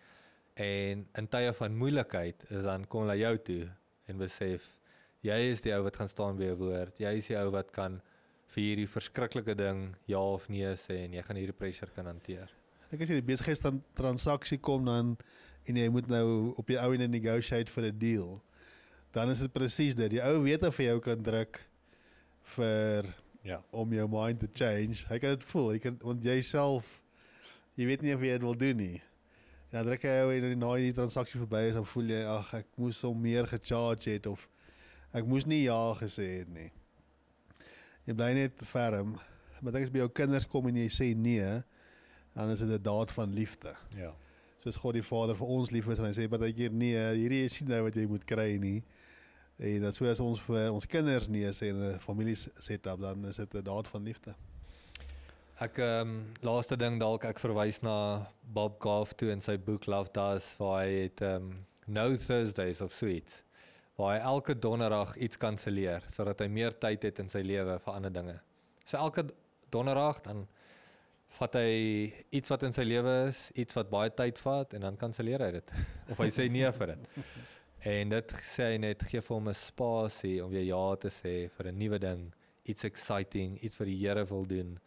En 0.55 1.07
in 1.17 1.27
tye 1.27 1.51
van 1.53 1.75
moeilikheid 1.75 2.45
is 2.51 2.63
dan 2.63 2.85
kom 2.87 3.01
hulle 3.07 3.17
jou 3.17 3.37
toe 3.37 3.69
en 4.07 4.17
besef 4.17 4.77
jy 5.25 5.37
is 5.51 5.63
die 5.65 5.73
ou 5.75 5.81
wat 5.87 5.97
gaan 5.97 6.09
staan 6.11 6.37
by 6.37 6.51
jou 6.51 6.57
woord. 6.65 6.99
Jy 7.01 7.13
is 7.19 7.27
die 7.31 7.37
ou 7.39 7.49
wat 7.55 7.71
kan 7.75 7.99
vir 8.53 8.61
hierdie 8.61 8.87
verskriklike 8.89 9.55
ding 9.57 9.95
ja 10.11 10.19
of 10.21 10.45
nee 10.53 10.69
sê 10.77 10.99
en 11.05 11.15
jy 11.17 11.23
gaan 11.25 11.39
hierdie 11.41 11.57
pressure 11.57 11.89
kan 11.95 12.05
hanteer. 12.05 12.51
Ek 12.93 13.01
as 13.01 13.09
jy 13.09 13.17
die 13.19 13.25
besigheid 13.33 13.81
transaksie 13.97 14.59
kom 14.61 14.85
dan 14.85 15.15
en 15.65 15.79
jy 15.81 15.87
moet 15.89 16.07
nou 16.11 16.53
op 16.61 16.69
jou 16.69 16.77
ou 16.77 16.93
en 16.93 17.09
negotiate 17.11 17.71
vir 17.73 17.85
'n 17.89 17.97
deal. 17.99 18.41
Dan 19.13 19.29
is 19.31 19.39
dit 19.41 19.51
presies 19.53 19.95
dit. 19.95 20.11
Die 20.11 20.21
ou 20.21 20.43
weet 20.43 20.63
of 20.63 20.77
hy 20.77 20.83
jou 20.91 20.99
kan 20.99 21.23
druk 21.23 21.59
vir 22.55 23.05
Ja. 23.43 23.61
om 23.71 23.91
jou 23.93 24.07
mind 24.09 24.39
te 24.39 24.47
change. 24.53 25.05
Hy 25.09 25.19
kan 25.19 25.29
dit 25.35 25.43
voel. 25.43 25.69
Hy 25.71 25.79
kan 25.79 25.97
want 26.01 26.23
jy 26.23 26.41
self 26.41 27.01
jy 27.77 27.85
weet 27.85 28.01
nie 28.01 28.13
of 28.15 28.21
jy 28.21 28.31
dit 28.31 28.41
wil 28.41 28.55
doen 28.55 28.77
nie. 28.77 29.01
En 29.71 29.79
dan 29.83 29.85
druk 29.85 30.01
hy 30.03 30.09
jou 30.09 30.31
en 30.33 30.59
na 30.59 30.75
die 30.75 30.93
transaksie 30.93 31.39
verby 31.39 31.67
is 31.69 31.75
dan 31.75 31.85
voel 31.85 32.03
jy 32.13 32.23
ag 32.23 32.53
ek 32.53 32.65
moes 32.77 33.01
hom 33.01 33.21
meer 33.21 33.45
gecharge 33.47 34.09
het 34.11 34.27
of 34.27 34.47
ek 35.15 35.27
moes 35.29 35.47
nie 35.47 35.63
ja 35.63 35.79
gesê 35.99 36.27
het 36.41 36.51
nie. 36.51 36.69
Jy 38.05 38.15
bly 38.17 38.33
net 38.37 38.61
ferm. 38.67 39.15
Maar 39.61 39.77
dit 39.77 39.87
is 39.87 39.93
by 39.93 40.03
jou 40.03 40.11
kinders 40.13 40.47
kom 40.49 40.67
en 40.69 40.77
jy 40.77 40.89
sê 40.91 41.07
nee, 41.17 41.47
dan 42.35 42.51
is 42.51 42.61
dit 42.61 42.69
'n 42.69 42.83
daad 42.83 43.11
van 43.11 43.33
liefde. 43.33 43.73
Ja. 43.95 44.11
Soos 44.57 44.75
God 44.75 44.93
die 44.93 45.03
Vader 45.03 45.35
vir 45.35 45.47
ons 45.47 45.71
lief 45.71 45.87
is 45.87 45.99
en 45.99 46.05
hy 46.05 46.11
sê 46.11 46.27
partykeer 46.29 46.71
nee, 46.71 46.99
hierdie 47.15 47.45
is 47.45 47.61
nie 47.61 47.69
nou 47.69 47.83
wat 47.83 47.95
jy 47.95 48.05
moet 48.05 48.25
kry 48.25 48.57
nie. 48.59 48.83
En 49.57 49.81
dat 49.81 49.95
so 49.95 50.05
as 50.05 50.19
ons 50.19 50.41
vir 50.41 50.71
ons 50.71 50.85
kinders 50.85 51.27
nee 51.27 51.47
sê 51.53 51.71
in 51.71 51.81
'n 51.81 51.99
familie 51.99 52.35
setup 52.35 52.99
dan 52.99 53.25
is 53.25 53.37
dit 53.37 53.55
'n 53.55 53.63
daad 53.63 53.87
van 53.87 54.03
liefde. 54.03 54.35
Ek 55.59 55.77
ehm 55.77 56.09
um, 56.09 56.33
laaste 56.41 56.75
ding 56.75 56.99
dalk 56.99 57.23
ek 57.23 57.39
verwys 57.39 57.81
na 57.81 58.27
Bob 58.43 58.81
Goff 58.81 59.13
toe 59.13 59.31
in 59.31 59.41
sy 59.41 59.57
boek 59.57 59.85
Love 59.85 60.11
Does 60.11 60.55
waar 60.57 60.83
hy 60.83 60.91
het 60.91 61.21
ehm 61.21 61.35
um, 61.35 61.65
No 61.87 62.15
Thursdays 62.15 62.81
of 62.81 62.91
Sweets 62.91 63.44
waar 63.95 64.15
hy 64.15 64.19
elke 64.33 64.55
donderdag 64.59 65.15
iets 65.17 65.39
kanselleer 65.39 66.03
sodat 66.11 66.43
hy 66.43 66.49
meer 66.51 66.75
tyd 66.79 67.07
het 67.07 67.19
in 67.23 67.31
sy 67.31 67.41
lewe 67.45 67.79
vir 67.79 67.93
ander 67.93 68.13
dinge. 68.13 68.37
So 68.85 68.97
elke 68.97 69.25
donderdag 69.71 70.21
dan 70.25 70.45
vat 71.39 71.57
hy 71.57 72.11
iets 72.35 72.51
wat 72.53 72.63
in 72.67 72.75
sy 72.75 72.85
lewe 72.85 73.15
is, 73.29 73.49
iets 73.59 73.75
wat 73.77 73.89
baie 73.91 74.11
tyd 74.13 74.39
vat 74.43 74.75
en 74.77 74.87
dan 74.87 74.99
kanselleer 74.99 75.43
hy 75.47 75.51
dit 75.57 75.75
of 76.11 76.21
hy 76.21 76.29
sê 76.33 76.47
nee 76.51 76.71
vir 76.79 76.93
dit. 76.93 77.09
En 77.85 78.13
dit 78.15 78.37
sê 78.45 78.71
hy 78.73 78.77
net 78.81 79.03
gee 79.09 79.21
vir 79.21 79.35
hom 79.35 79.49
'n 79.49 79.57
spasie 79.57 80.37
om 80.43 80.53
weer 80.53 80.67
ja 80.67 80.85
te 80.95 81.11
sê 81.13 81.35
vir 81.57 81.71
'n 81.71 81.79
nuwe 81.79 81.99
ding, 81.99 82.31
iets 82.65 82.83
exciting, 82.83 83.59
iets 83.61 83.77
wat 83.77 83.87
die 83.87 83.99
Here 83.99 84.25
wil 84.25 84.45
doen. 84.45 84.79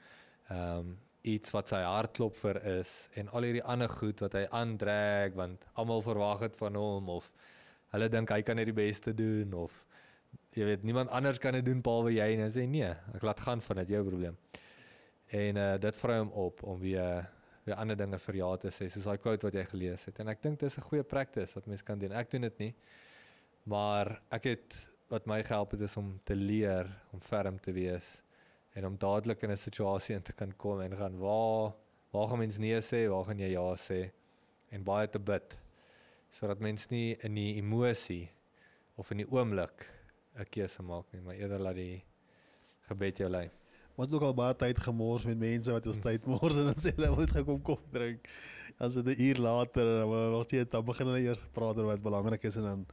Ehm 0.51 0.79
um, 0.79 0.97
iets 1.29 1.51
wat 1.53 1.69
sy 1.69 1.81
hartklop 1.83 2.37
vir 2.41 2.61
is 2.79 2.91
en 3.19 3.29
al 3.37 3.47
hierdie 3.47 3.65
ander 3.65 3.91
goed 3.91 4.21
wat 4.25 4.37
hy 4.39 4.45
aandreg 4.55 5.35
want 5.37 5.67
almal 5.75 6.03
verwag 6.07 6.45
dit 6.47 6.59
van 6.61 6.79
hom 6.79 7.11
of 7.19 7.27
hulle 7.95 8.09
dink 8.09 8.31
hy 8.31 8.43
kan 8.43 8.57
dit 8.61 8.69
die 8.71 8.77
beste 8.77 9.15
doen 9.17 9.55
of 9.55 9.85
jy 10.57 10.67
weet 10.69 10.85
niemand 10.85 11.11
anders 11.15 11.39
kan 11.39 11.57
dit 11.57 11.65
doen 11.65 11.81
behalwe 11.85 12.13
jy 12.13 12.29
en 12.35 12.45
hy 12.45 12.51
sê 12.53 12.67
nee, 12.69 12.89
ek 13.15 13.25
laat 13.27 13.41
gaan 13.41 13.63
van 13.65 13.83
dit 13.83 13.97
jou 13.97 14.05
probleem. 14.05 14.37
En 15.39 15.61
uh 15.61 15.73
dit 15.81 16.01
vra 16.03 16.19
hom 16.21 16.31
op 16.33 16.63
om 16.63 16.79
weer 16.81 17.29
weer 17.65 17.77
ander 17.77 17.97
dinge 18.01 18.19
vir 18.19 18.39
ja 18.41 18.49
te 18.57 18.71
sê 18.73 18.89
soos 18.89 19.05
daai 19.05 19.19
quote 19.21 19.45
wat 19.45 19.57
jy 19.59 19.65
gelees 19.73 20.07
het 20.09 20.21
en 20.23 20.33
ek 20.33 20.41
dink 20.43 20.61
dis 20.61 20.79
'n 20.79 20.89
goeie 20.89 21.05
practice 21.05 21.55
wat 21.55 21.67
mens 21.67 21.83
kan 21.83 21.99
doen. 21.99 22.13
Ek 22.13 22.31
doen 22.31 22.43
dit 22.43 22.59
nie. 22.59 22.75
Maar 23.65 24.21
ek 24.31 24.45
het 24.45 24.79
wat 25.09 25.27
my 25.27 25.43
gehelp 25.43 25.71
het 25.73 25.81
is 25.81 25.97
om 25.97 26.19
te 26.25 26.35
leer 26.35 26.89
om 27.13 27.21
ferm 27.21 27.59
te 27.59 27.73
wees 27.73 28.23
en 28.75 28.87
om 28.87 28.97
dadelik 28.97 29.43
in 29.43 29.51
'n 29.51 29.57
situasie 29.57 30.15
in 30.17 30.23
te 30.23 30.33
kan 30.33 30.53
kom 30.57 30.81
en 30.81 30.97
gaan 30.97 31.19
waar 31.19 31.75
waar 32.11 32.29
gaan 32.29 32.39
mens 32.39 32.59
nee 32.59 32.81
sê, 32.81 33.09
waar 33.09 33.25
gaan 33.25 33.39
jy 33.39 33.51
ja 33.53 33.75
sê 33.77 34.11
en 34.71 34.85
baie 34.85 35.09
te 35.09 35.19
bid 35.19 35.59
sodat 36.31 36.61
mens 36.61 36.89
nie 36.91 37.17
in 37.25 37.35
die 37.35 37.55
emosie 37.57 38.29
of 38.97 39.11
in 39.11 39.23
die 39.23 39.31
oomblik 39.31 39.87
'n 40.39 40.47
keuse 40.51 40.83
maak 40.83 41.07
nie, 41.13 41.21
maar 41.21 41.35
eerder 41.35 41.61
laat 41.61 41.75
die 41.75 42.03
gebed 42.89 43.19
jou 43.19 43.29
lei. 43.31 43.51
Ons 43.97 44.07
het 44.07 44.15
ook 44.15 44.23
al 44.29 44.35
baie 44.35 44.55
tyd 44.55 44.79
gemors 44.79 45.25
met 45.27 45.39
mense 45.39 45.73
wat 45.73 45.87
ons 45.87 45.97
Hm. 45.97 46.03
tyd 46.03 46.27
mors 46.27 46.59
en 46.59 46.65
dan 46.71 46.75
sê 46.79 46.95
hulle 46.95 47.09
wil 47.11 47.25
net 47.25 47.31
gou 47.31 47.45
kom 47.45 47.63
koffie 47.63 47.93
drink. 47.93 48.29
Dan 48.79 48.91
sit 48.91 49.07
'n 49.07 49.21
uur 49.23 49.39
later 49.39 49.83
en 49.83 49.99
dan 50.01 50.09
wil 50.11 50.31
nog 50.31 50.45
steeds 50.45 50.71
dan 50.71 50.85
begin 50.85 51.07
hulle 51.07 51.21
eers 51.21 51.41
praat 51.53 51.77
oor 51.79 51.85
wat 51.85 52.03
belangrik 52.03 52.43
is 52.45 52.57
en 52.57 52.63
dan 52.63 52.87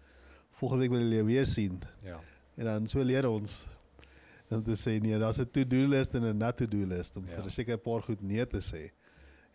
volgende 0.52 0.82
week 0.82 0.92
wil 0.92 1.00
hulle 1.00 1.24
weer 1.24 1.46
sien. 1.46 1.82
Ja. 2.02 2.20
En 2.58 2.66
dan 2.66 2.88
so 2.88 3.04
leer 3.04 3.28
ons 3.30 3.68
om 4.50 4.64
te 4.64 4.76
sê 4.76 5.02
nee, 5.02 5.18
daar's 5.20 5.40
'n 5.40 5.50
to-do 5.52 5.88
list 5.88 6.16
en 6.16 6.24
'n 6.24 6.38
not 6.38 6.58
to-do 6.58 6.86
list 6.86 7.18
om 7.18 7.28
ja. 7.28 7.50
seker 7.50 7.76
'n 7.76 7.82
paar 7.82 8.02
goed 8.02 8.22
nee 8.22 8.48
te 8.48 8.62
sê. 8.62 8.92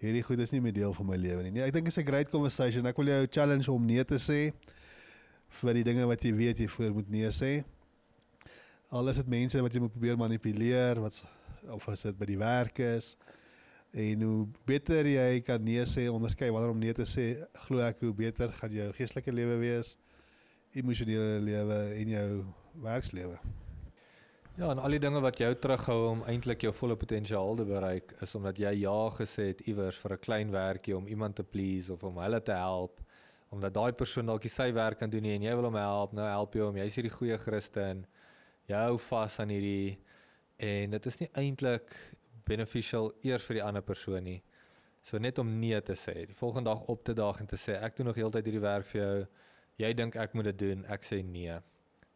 Hierdie 0.00 0.22
goed 0.24 0.40
is 0.40 0.52
nie 0.54 0.62
meer 0.64 0.72
deel 0.72 0.94
van 0.96 1.06
my 1.06 1.16
lewe 1.20 1.42
nie. 1.44 1.50
Nee, 1.58 1.66
ek 1.66 1.74
dink 1.76 1.84
dit 1.84 1.92
is 1.92 1.98
'n 2.00 2.06
great 2.06 2.30
conversation. 2.30 2.86
Ek 2.86 2.96
wil 2.96 3.06
jou 3.06 3.26
challenge 3.30 3.70
om 3.70 3.84
nee 3.84 4.04
te 4.04 4.16
sê 4.16 4.52
vir 5.60 5.74
die 5.74 5.84
dinge 5.84 6.06
wat 6.06 6.22
jy 6.24 6.32
weet 6.32 6.58
jy 6.58 6.68
voor 6.68 6.92
moet 6.94 7.10
nee 7.10 7.28
sê. 7.28 7.64
Al 8.90 9.08
is 9.08 9.16
dit 9.16 9.28
mense 9.28 9.60
wat 9.60 9.74
jy 9.74 9.80
moet 9.80 9.92
probeer 9.92 10.16
manipuleer, 10.16 11.00
wat 11.00 11.22
of 11.68 11.88
as 11.88 12.02
dit 12.02 12.18
by 12.18 12.26
die 12.26 12.38
werk 12.38 12.78
is. 12.78 13.16
En 13.92 14.22
hoe 14.22 14.46
beter 14.66 15.06
jy 15.06 15.40
kan 15.42 15.62
nee 15.62 15.82
sê, 15.84 16.08
onderskei 16.08 16.50
wanneer 16.50 16.70
om 16.70 16.78
nee 16.78 16.94
te 16.94 17.04
sê, 17.04 17.44
glo 17.66 17.82
ek 17.82 18.00
hoe 18.00 18.14
beter 18.14 18.52
gaan 18.52 18.70
jou 18.70 18.92
geestelike 18.92 19.32
lewe 19.34 19.58
wees, 19.58 19.96
emosionele 20.72 21.40
lewe 21.42 21.80
en 21.98 22.08
jou 22.08 22.28
werkslewe. 22.86 23.38
Ja, 24.60 24.68
en 24.74 24.80
al 24.84 24.92
die 24.92 25.00
dinge 25.00 25.22
wat 25.24 25.38
jou 25.40 25.48
terughou 25.56 26.00
om 26.10 26.18
eintlik 26.28 26.66
jou 26.66 26.70
volle 26.76 26.92
potensiaal 27.00 27.54
te 27.56 27.64
bereik 27.64 28.10
is 28.20 28.34
omdat 28.36 28.58
jy 28.60 28.74
ja 28.82 28.96
gesê 29.14 29.46
het 29.54 29.62
iewers 29.64 29.96
vir 30.02 30.12
'n 30.12 30.20
klein 30.26 30.50
werkie 30.52 30.96
om 30.96 31.06
iemand 31.08 31.36
te 31.36 31.42
please 31.42 31.92
of 31.92 32.02
om 32.04 32.18
hulle 32.18 32.40
te 32.42 32.52
help 32.52 33.00
omdat 33.50 33.74
daai 33.74 33.92
persoon 33.92 34.26
dalk 34.26 34.42
nie 34.44 34.50
sy 34.50 34.72
werk 34.72 34.98
kan 34.98 35.10
doen 35.10 35.22
nie 35.22 35.32
en 35.34 35.42
jy 35.42 35.54
wil 35.54 35.64
hom 35.64 35.74
help, 35.74 36.12
nou 36.12 36.26
help 36.26 36.54
jy 36.54 36.60
hom. 36.60 36.76
Jy's 36.76 36.94
hierdie 36.94 37.16
goeie 37.16 37.38
Christen. 37.38 38.06
Jy 38.68 38.76
hou 38.76 38.98
vas 38.98 39.40
aan 39.40 39.48
hierdie 39.48 39.98
en 40.58 40.90
dit 40.90 41.06
is 41.06 41.18
nie 41.20 41.30
eintlik 41.34 41.96
beneficial 42.44 43.12
eers 43.22 43.42
vir 43.42 43.54
die 43.54 43.64
ander 43.64 43.82
persoon 43.82 44.24
nie. 44.24 44.42
So 45.02 45.18
net 45.18 45.38
om 45.38 45.58
nee 45.60 45.80
te 45.80 45.94
sê, 45.94 46.26
die 46.26 46.34
volgende 46.34 46.70
dag 46.70 46.82
op 46.82 47.02
te 47.04 47.14
daag 47.14 47.40
en 47.40 47.46
te 47.46 47.56
sê 47.56 47.80
ek 47.80 47.96
doen 47.96 48.06
nog 48.06 48.16
heeltyd 48.16 48.44
hierdie 48.44 48.60
werk 48.68 48.86
vir 48.86 49.00
jou. 49.00 49.26
Jy 49.78 49.94
dink 49.94 50.16
ek 50.16 50.34
moet 50.34 50.44
dit 50.44 50.58
doen, 50.58 50.84
ek 50.84 51.02
sê 51.02 51.24
nee. 51.24 51.60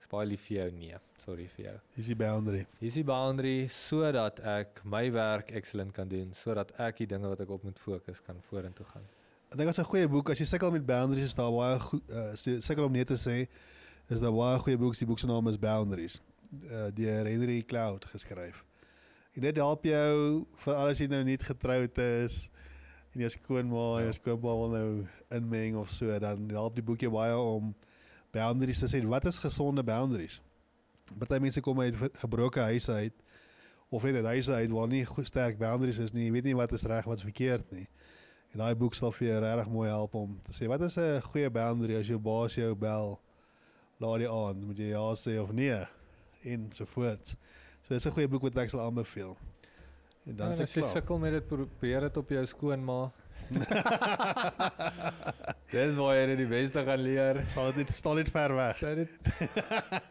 Ek's 0.04 0.10
baie 0.12 0.26
lief 0.28 0.42
vir 0.44 0.56
jou, 0.58 0.64
nee. 0.76 0.96
Sorry 1.22 1.46
vir 1.48 1.64
jou. 1.64 1.74
Dis 1.96 2.08
die 2.12 2.16
boundary. 2.20 2.66
Hier 2.76 2.90
is 2.90 2.96
die 2.98 3.04
boundary 3.08 3.68
sodat 3.72 4.40
ek 4.44 4.82
my 4.84 5.06
werk 5.14 5.48
excellent 5.56 5.94
kan 5.96 6.10
doen, 6.10 6.34
sodat 6.36 6.74
ek 6.76 6.98
die 7.00 7.06
dinge 7.08 7.30
wat 7.30 7.40
ek 7.40 7.48
op 7.54 7.62
moet 7.64 7.78
fokus 7.80 8.20
kan 8.26 8.36
vorentoe 8.50 8.84
gaan. 8.90 9.06
Ek 9.48 9.56
dink 9.56 9.70
dit 9.70 9.72
is 9.72 9.78
'n 9.80 9.88
goeie 9.88 10.08
boek 10.08 10.28
as 10.30 10.38
jy 10.38 10.44
sukkel 10.44 10.70
met 10.72 10.84
boundaries 10.84 11.24
is 11.32 11.34
daar 11.34 11.50
baie 11.50 11.78
goed 11.80 12.02
uh, 12.12 12.34
sukkel 12.36 12.84
om 12.84 12.92
nee 12.92 13.04
te 13.04 13.16
sê 13.16 13.48
is 14.10 14.20
daar 14.20 14.32
baie 14.36 14.58
goeie 14.58 14.76
boeke. 14.76 14.98
Die 14.98 15.06
boek 15.06 15.18
se 15.18 15.26
naam 15.26 15.48
is 15.48 15.56
Boundaries. 15.58 16.20
Uh, 16.68 16.90
deur 16.92 17.24
Henry 17.24 17.62
Cloud 17.62 18.04
geskryf. 18.04 18.62
En 19.34 19.40
dit 19.40 19.56
help 19.56 19.84
jou 19.84 20.44
vir 20.66 20.74
alles 20.74 20.98
jy 21.00 21.06
nou 21.08 21.24
nie 21.24 21.38
getroud 21.38 21.96
is 21.98 22.50
en 23.14 23.20
jy 23.22 23.28
skoonma 23.28 23.96
en 23.96 24.04
Ja. 24.04 24.10
jou 24.10 24.12
skoonpa 24.20 24.52
wil 24.52 24.68
nou 24.68 25.06
inmeng 25.30 25.76
of 25.76 25.88
so, 25.90 26.18
dan 26.18 26.50
help 26.50 26.74
die 26.74 26.82
boek 26.84 27.00
jou 27.00 27.10
baie 27.10 27.34
om 27.34 27.74
boundaries 28.34 28.82
te 28.82 28.90
sê. 28.90 29.00
Wat 29.06 29.26
is 29.30 29.38
gesonde 29.42 29.84
boundaries? 29.86 30.40
Party 31.18 31.38
mense 31.42 31.60
kom 31.64 31.80
uit 31.84 31.96
gebroke 32.18 32.60
huise 32.60 32.92
uit 32.92 33.24
of 33.94 34.02
net 34.02 34.16
uit 34.22 34.30
huise 34.32 34.52
uit 34.52 34.70
waar 34.74 34.88
nie 34.90 35.04
sterk 35.22 35.58
boundaries 35.58 36.00
is 36.02 36.12
nie. 36.12 36.26
Jy 36.26 36.32
weet 36.38 36.48
nie 36.50 36.56
wat 36.58 36.72
is 36.72 36.86
reg, 36.88 37.06
wat 37.06 37.20
is 37.20 37.26
verkeerd 37.26 37.70
nie. 37.74 37.86
En 38.54 38.62
daai 38.62 38.74
boek 38.78 38.94
sal 38.94 39.12
vir 39.14 39.28
jou 39.28 39.40
regtig 39.42 39.70
mooi 39.74 39.88
help 39.90 40.14
om 40.18 40.38
te 40.46 40.54
sê 40.54 40.68
wat 40.70 40.82
is 40.86 40.96
'n 40.98 41.20
goeie 41.30 41.50
boundary 41.50 41.98
as 41.98 42.06
jou 42.06 42.18
baas 42.18 42.54
jou 42.54 42.74
bel 42.74 43.20
laat 44.00 44.20
jy 44.20 44.28
aan, 44.30 44.66
moet 44.66 44.78
jy 44.78 44.88
ja 44.90 45.14
sê 45.14 45.38
of 45.42 45.52
nee 45.52 45.86
en 46.44 46.68
so 46.72 46.84
voort. 46.84 47.36
So 47.82 47.94
dis 47.94 48.06
'n 48.06 48.12
goeie 48.12 48.28
boek 48.28 48.42
wat 48.42 48.56
ek 48.56 48.70
sal 48.70 48.80
aanbeveel. 48.80 49.36
En 50.26 50.36
dan 50.36 50.48
Dan 50.48 50.56
sê 50.56 50.62
as 50.62 50.74
jy 50.74 50.82
sukkel 50.82 51.18
met 51.18 51.32
dit 51.32 51.46
probeer 51.46 52.00
dit 52.00 52.16
op 52.16 52.28
jou 52.28 52.46
skoonma. 52.46 53.12
Dis 55.74 55.96
waar 55.98 56.14
jy 56.16 56.36
die 56.38 56.46
beste 56.48 56.84
gaan 56.86 57.02
leer. 57.02 57.40
Staan 57.50 57.72
dit 57.76 57.88
staan 57.94 58.16
dit 58.20 58.28
ver 58.30 58.54
weg. 58.54 58.76
Staan 58.76 58.94
dit 59.02 59.10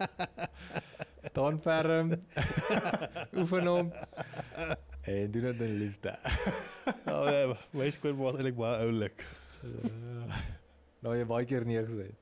staan 1.31 1.59
ferm. 1.63 2.07
Oefen 3.39 3.65
hom. 3.67 3.91
En 5.03 5.31
doen 5.31 5.41
dit 5.49 5.59
in 5.67 5.77
liefde. 5.77 6.15
Ja, 7.05 7.23
nee, 7.29 7.55
my 7.71 7.89
skoonma 7.91 8.23
was 8.27 8.35
eintlik 8.39 8.55
baie 8.59 8.77
oulik. 8.85 9.17
Nou 11.03 11.11
jy 11.17 11.25
baie 11.27 11.45
keer 11.47 11.65
nee 11.67 11.81
gesê 11.83 12.03
het. 12.07 12.19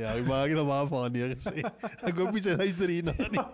ja, 0.00 0.08
ek 0.16 0.24
maak 0.26 0.48
dit 0.50 0.66
maar 0.66 0.88
van 0.90 1.12
nee 1.14 1.28
gesê. 1.36 1.56
Ek 2.06 2.16
hoop 2.18 2.34
jy 2.34 2.40
sê 2.48 2.52
luister 2.58 2.88
hierna 2.90 3.14
nie. 3.18 3.44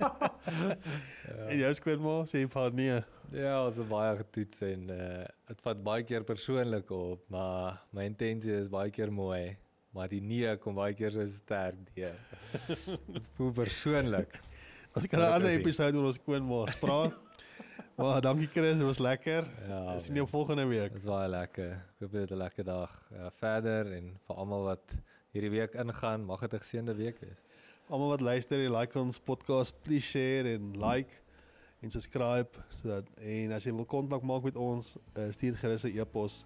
En 1.48 1.56
jou 1.58 1.72
skoonma 1.80 2.14
sê 2.30 2.38
van 2.52 2.70
nee. 2.78 2.98
Ja, 3.32 3.62
ons 3.64 3.78
het 3.80 3.88
baie 3.88 4.16
getoets 4.18 4.60
en 4.66 4.88
uh 4.92 5.24
dit 5.48 5.62
vat 5.64 5.78
baie 5.84 6.04
keer 6.04 6.24
persoonlik 6.28 6.90
op, 6.92 7.22
maar 7.32 7.78
my 7.96 8.04
intensie 8.08 8.52
is 8.58 8.68
baie 8.72 8.92
keer 8.92 9.12
mooi, 9.12 9.56
maar 9.96 10.10
die 10.12 10.20
nee 10.20 10.52
kom 10.60 10.76
baie 10.76 10.92
keer 10.96 11.14
so 11.14 11.24
sterk 11.28 11.78
deur. 11.96 12.18
Dit 13.16 13.30
voel 13.36 13.52
persoonlik. 13.56 14.36
As 14.92 15.08
ek 15.08 15.16
'n 15.16 15.24
ander 15.24 15.52
episode 15.56 15.96
oor 15.96 16.10
ons 16.12 16.20
skoonma 16.20 16.66
spraak. 16.76 17.16
Maar 17.96 18.22
dankie 18.24 18.48
Chris, 18.48 18.78
dit 18.80 18.86
was 18.88 18.98
lekker. 18.98 19.46
Ja. 19.68 19.98
Sien 20.00 20.16
jou 20.16 20.24
volgende 20.26 20.64
week. 20.66 20.94
Dit 20.94 21.04
was 21.04 21.12
baie 21.12 21.28
lekker. 21.28 21.72
Ek 21.76 22.00
hoop 22.00 22.14
jy 22.16 22.20
het 22.24 22.32
'n 22.32 22.40
lekker 22.40 22.64
dag 22.64 22.92
uh, 23.12 23.28
verder 23.36 23.92
en 23.96 24.14
vir 24.26 24.36
almal 24.36 24.64
wat 24.64 24.94
hierdie 25.32 25.52
week 25.52 25.74
ingaan, 25.74 26.24
mag 26.24 26.40
dit 26.40 26.54
'n 26.54 26.64
geseënde 26.64 26.94
week 26.96 27.20
wees. 27.20 27.40
Almal 27.88 28.08
wat 28.16 28.20
luister 28.20 28.64
en 28.64 28.72
like 28.72 28.98
ons 28.98 29.18
podcast, 29.18 29.76
please 29.84 30.08
share 30.08 30.48
en 30.54 30.72
like 30.80 31.21
en 31.82 31.90
subscribe 31.90 32.64
sodat 32.68 33.08
en 33.18 33.52
as 33.52 33.66
jy 33.66 33.74
wil 33.74 33.86
kontak 33.90 34.22
maak 34.22 34.46
met 34.46 34.56
ons, 34.56 34.96
uh, 35.18 35.30
stuur 35.34 35.58
gerus 35.58 35.84
'n 35.84 35.98
e-pos. 35.98 36.44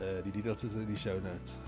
Uh 0.00 0.22
die 0.22 0.32
details 0.32 0.64
is 0.64 0.74
in 0.74 0.86
die 0.86 0.96
show 0.96 1.18
notes. 1.22 1.58